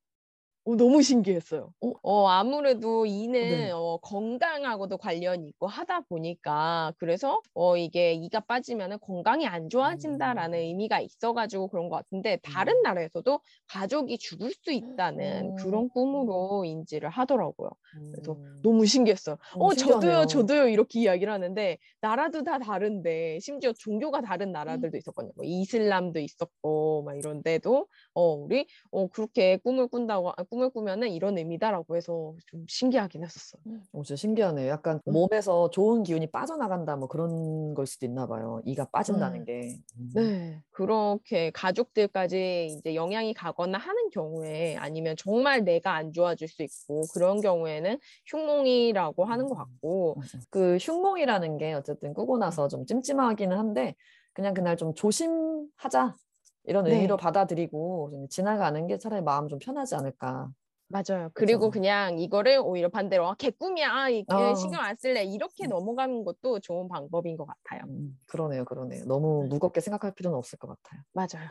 어, 0.66 0.76
너무 0.76 1.02
신기했어요. 1.02 1.74
어? 1.82 1.94
어, 2.02 2.28
아무래도 2.28 3.06
이는 3.06 3.40
네. 3.50 3.72
어, 3.74 3.98
건강하고도 4.02 4.98
관련이 4.98 5.48
있고 5.50 5.68
하다 5.68 6.02
보니까 6.02 6.94
그래서 6.98 7.42
어, 7.54 7.76
이게 7.76 8.14
이가 8.14 8.40
빠지면 8.42 9.00
건강이 9.02 9.46
안 9.46 9.70
좋아진다라는 9.70 10.60
음. 10.60 10.60
의미가 10.60 11.02
있어가지고 11.02 11.68
그런 11.68 11.90
것 11.90 11.98
같은데 11.98 12.40
다른 12.42 12.74
음. 12.78 12.84
나라에서도 12.84 13.40
가족이 13.68 14.18
죽을 14.18 14.52
수 14.52 14.72
있다는 14.72 15.52
음. 15.52 15.56
그런 15.56 15.90
꿈으로 15.90 16.64
인지를 16.66 17.10
하더라고요. 17.10 17.70
그래서 18.12 18.38
음. 18.38 18.62
너무 18.62 18.86
신기했어요. 18.86 19.38
어, 19.58 19.74
저도요, 19.74 20.26
신기하네요. 20.26 20.28
저도요 20.28 20.68
이렇게 20.68 21.02
이야기를 21.02 21.34
하는데 21.34 21.78
나라도 22.00 22.44
다 22.44 22.60
다른데 22.60 23.40
심지어 23.42 23.74
종교가 23.74 24.22
다른 24.22 24.52
음. 24.68 24.92
나라들도 24.92 24.98
있었거든요. 24.98 25.34
뭐 25.36 25.44
이슬람도 25.46 26.20
있었고 26.20 27.04
막 27.04 27.18
이런데도 27.18 27.88
어, 28.14 28.22
우리 28.36 28.68
어, 28.92 29.08
그렇게 29.08 29.58
꿈을 29.58 29.88
꾼다고 29.88 30.30
아, 30.32 30.44
꿈을 30.54 30.70
꾸면은 30.70 31.10
이런 31.10 31.36
의미다라고 31.36 31.96
해서 31.96 32.36
좀 32.46 32.64
신기하긴 32.68 33.24
했었어요. 33.24 33.64
어, 33.92 34.04
진짜 34.04 34.16
신기하네요. 34.16 34.70
약간 34.70 35.02
음. 35.08 35.14
몸에서 35.14 35.72
좋은 35.72 36.04
기운이 36.04 36.28
빠져나간다 36.28 36.96
뭐 36.96 37.08
그런 37.08 37.74
걸 37.74 37.88
수도 37.88 38.06
있나 38.06 38.28
봐요. 38.28 38.62
이가 38.64 38.86
빠진다는 38.92 39.40
음. 39.40 39.46
게. 39.46 39.80
음. 39.98 40.10
네, 40.14 40.62
그렇게 40.70 41.50
가족들까지 41.50 42.68
이제 42.68 42.94
영향이 42.94 43.34
가거나 43.34 43.80
하는 43.80 44.12
경우에 44.12 44.76
아니면 44.78 45.16
정말 45.18 45.64
내가 45.64 45.96
안 45.96 46.14
좋아질 46.14 46.48
수 46.48 46.62
있고 46.62 47.02
그런 47.14 47.42
경우에는 47.42 47.98
흉몽이라고 48.28 49.26
하는 49.26 49.48
것 49.48 49.56
같고 49.56 50.18
음, 50.18 50.22
음. 50.22 50.40
그 50.52 50.78
흉몽이라는 50.80 51.58
게 51.58 51.74
어쨌든 51.74 52.14
꾸고 52.14 52.38
나서 52.38 52.68
좀 52.68 52.86
찜찜하기는 52.86 53.58
한데 53.58 53.96
그냥 54.34 54.54
그날 54.54 54.78
좀 54.78 54.94
조심하자 54.94 56.16
이런 56.66 56.86
네. 56.86 56.94
의미로 56.94 57.18
받아들이고 57.18 58.10
좀 58.12 58.28
지나가는 58.30 58.88
게 58.88 58.98
차라리 58.98 59.22
마음 59.22 59.48
좀 59.50 59.60
편하지 59.60 59.96
않을까. 59.96 60.50
맞아요. 60.88 61.30
그리고 61.34 61.62
그죠. 61.70 61.72
그냥 61.72 62.20
이거를 62.20 62.60
오히려 62.64 62.88
반대로 62.90 63.28
아, 63.28 63.34
개꿈이야, 63.36 63.92
아, 63.92 64.10
이- 64.10 64.20
이 64.20 64.24
어. 64.32 64.54
신경 64.56 64.82
안 64.82 64.96
쓸래 64.96 65.24
이렇게 65.24 65.66
음. 65.66 65.70
넘어가는 65.70 66.24
것도 66.24 66.60
좋은 66.60 66.88
방법인 66.88 67.36
것 67.36 67.46
같아요. 67.48 67.82
음, 67.88 68.18
그러네요, 68.28 68.64
그러네요. 68.66 69.04
너무 69.06 69.48
무겁게 69.50 69.82
생각할 69.82 70.14
필요는 70.14 70.38
없을 70.38 70.60
것 70.60 70.68
같아요. 70.68 71.02
맞아요. 71.14 71.50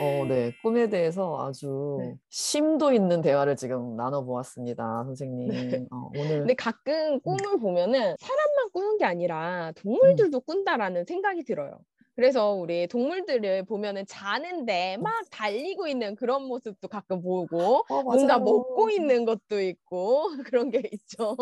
어, 0.00 0.26
네. 0.26 0.52
꿈에 0.62 0.88
대해서 0.88 1.46
아주 1.46 1.96
네. 2.00 2.14
심도 2.28 2.92
있는 2.92 3.22
대화를 3.22 3.56
지금 3.56 3.96
나눠보았습니다, 3.96 5.04
선생님. 5.04 5.88
어, 5.90 6.10
오늘 6.14 6.40
근데 6.40 6.54
가끔 6.54 7.20
꿈을 7.20 7.58
보면은 7.58 8.16
사람만 8.18 8.70
꾸는 8.72 8.98
게 8.98 9.04
아니라 9.06 9.72
동물들도 9.76 10.40
꾼다라는 10.40 11.04
생각이 11.06 11.44
들어요. 11.44 11.78
그래서 12.18 12.50
우리 12.50 12.88
동물들을 12.88 13.64
보면은 13.66 14.04
자는데 14.04 14.96
막 14.96 15.12
달리고 15.30 15.86
있는 15.86 16.16
그런 16.16 16.42
모습도 16.42 16.88
가끔 16.88 17.22
보고 17.22 17.84
어, 17.88 18.02
뭔가. 18.02 18.40
먹고 18.40 18.90
있는 18.90 19.24
것도 19.24 19.60
있고 19.60 20.24
그런 20.52 20.68
게 20.72 20.82
있죠. 20.90 21.36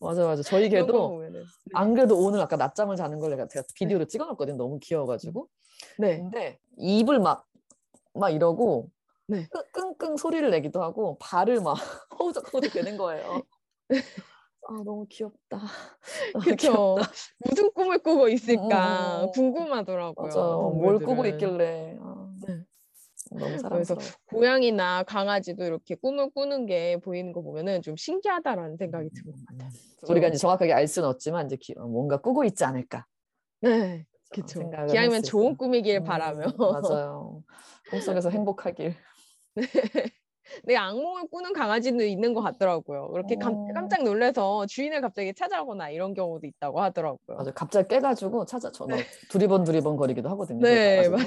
맞아, 0.00 0.26
맞아. 0.26 0.42
저희 0.42 0.68
개도 0.90 1.10
보면은. 1.10 1.44
안 1.74 1.94
그래도 1.94 2.18
오늘 2.18 2.40
아까 2.40 2.56
낮잠을 2.56 2.96
자는 2.96 3.20
걸 3.20 3.36
제가 3.48 3.64
비디오로 3.76 4.06
찍어놨거든요. 4.06 4.56
너무 4.56 4.80
귀여워가지고. 4.82 5.46
네. 5.98 6.16
근데 6.16 6.58
입을 6.76 7.20
막, 7.20 7.46
막 8.12 8.30
이러고 8.30 8.90
네. 9.28 9.46
끙- 9.52 9.94
끙끙 9.94 10.16
소리를 10.16 10.50
내기도 10.50 10.82
하고 10.82 11.18
발을 11.20 11.60
막 11.60 11.74
허우적허우적 12.18 12.72
되는 12.72 12.96
거예요. 12.96 13.42
아, 14.68 14.82
너무 14.84 15.06
귀엽다. 15.08 15.60
귀엽다. 16.58 17.10
무슨 17.44 17.70
꿈을 17.72 17.98
꾸고 17.98 18.28
있을까 18.28 19.22
음, 19.24 19.32
궁금하더라고요. 19.32 20.34
맞아요. 20.34 20.70
뭘 20.70 20.98
꾸고. 20.98 21.24
있길래. 21.26 21.96
아, 22.00 22.28
네. 22.46 22.64
너무 23.30 23.58
사랑스러워. 23.58 24.08
고양이나 24.26 25.02
강아지도 25.04 25.64
이렇게 25.64 25.94
꿈을 25.94 26.30
꾸는 26.30 26.66
게 26.66 26.96
보이는 26.98 27.32
거 27.32 27.42
보면은 27.42 27.82
좀 27.82 27.96
신기하다라는 27.96 28.76
생각이 28.76 29.10
드는 29.10 29.36
것 29.36 29.46
같아요. 29.46 29.70
우리가 30.08 30.28
이제 30.28 30.36
정확하게 30.38 30.72
알 30.72 30.86
수는 30.88 31.08
없지만 31.08 31.46
이제 31.46 31.56
기- 31.56 31.74
어, 31.76 31.86
뭔가 31.86 32.20
꾸고 32.20 32.44
있지 32.44 32.64
않을까. 32.64 33.06
네. 33.60 34.06
생각을 34.46 34.88
기왕이면 34.88 35.22
좋은. 35.22 35.56
꿈이길 35.56 35.98
음, 35.98 36.04
바라며. 36.04 36.46
맞아요. 36.58 37.42
꿈속에서 37.90 38.30
행복하길. 38.30 38.94
내 40.64 40.76
악몽을 40.76 41.28
꾸는 41.30 41.52
강아지도 41.52 42.02
있는 42.04 42.34
것 42.34 42.42
같더라고요. 42.42 43.10
그렇게 43.10 43.36
감, 43.36 43.54
어. 43.54 43.68
깜짝 43.74 44.02
놀라서 44.02 44.66
주인을 44.66 45.00
갑자기 45.00 45.34
찾아오거나 45.34 45.90
이런 45.90 46.14
경우도 46.14 46.46
있다고 46.46 46.80
하더라고요. 46.80 47.36
맞아. 47.36 47.52
갑자기 47.52 47.88
깨가지고 47.88 48.44
찾아 48.46 48.70
저막 48.70 48.98
두리번 49.30 49.64
두리번 49.64 49.96
거리기도 49.96 50.28
하거든요. 50.30 50.60
네, 50.60 51.08
맞아요. 51.08 51.26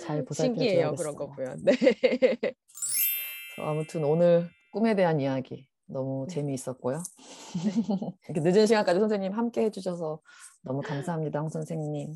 잘 0.00 0.24
보살펴 0.24 0.54
신기해요, 0.54 0.94
그런 0.94 1.14
거 1.14 1.28
보면. 1.28 1.58
네. 1.64 1.74
아무튼 3.58 4.04
오늘 4.04 4.48
꿈에 4.72 4.94
대한 4.94 5.20
이야기 5.20 5.66
너무 5.86 6.26
네. 6.28 6.34
재미있었고요. 6.36 7.02
이렇게 8.28 8.40
늦은 8.40 8.66
시간까지 8.66 9.00
선생님 9.00 9.32
함께 9.32 9.62
해주셔서 9.62 10.20
너무 10.62 10.80
감사합니다, 10.82 11.40
홍 11.40 11.48
선생님. 11.48 12.14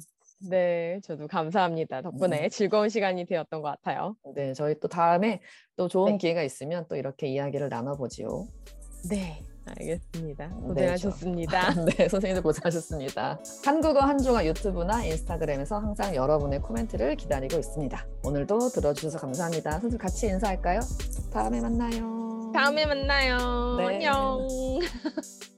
네, 0.48 1.00
저도 1.02 1.26
감사합니다. 1.26 2.02
덕분에 2.02 2.48
즐거운 2.48 2.88
시간이 2.88 3.24
되었던 3.26 3.62
것 3.62 3.68
같아요. 3.68 4.16
네, 4.34 4.52
저희 4.54 4.78
또 4.80 4.88
다음에 4.88 5.40
또 5.76 5.88
좋은 5.88 6.12
네. 6.12 6.18
기회가 6.18 6.42
있으면 6.42 6.86
또 6.88 6.96
이렇게 6.96 7.26
이야기를 7.26 7.68
나눠보지요. 7.68 8.46
네, 9.10 9.42
알겠습니다. 9.66 10.46
네, 10.48 10.60
고생하셨습니다. 10.62 11.74
네, 11.96 12.08
선생님도 12.08 12.42
고생하셨습니다. 12.42 13.38
한국어 13.64 14.00
한중어 14.00 14.44
유튜브나 14.44 15.04
인스타그램에서 15.04 15.78
항상 15.78 16.14
여러분의 16.14 16.60
코멘트를 16.60 17.16
기다리고 17.16 17.58
있습니다. 17.58 18.06
오늘도 18.24 18.58
들어주셔서 18.70 19.18
감사합니다. 19.18 19.72
선생님 19.72 19.98
같이 19.98 20.26
인사할까요? 20.26 20.80
다음에 21.32 21.60
만나요. 21.60 22.52
다음에 22.54 22.86
만나요. 22.86 23.76
네. 23.78 23.84
안녕. 23.86 24.46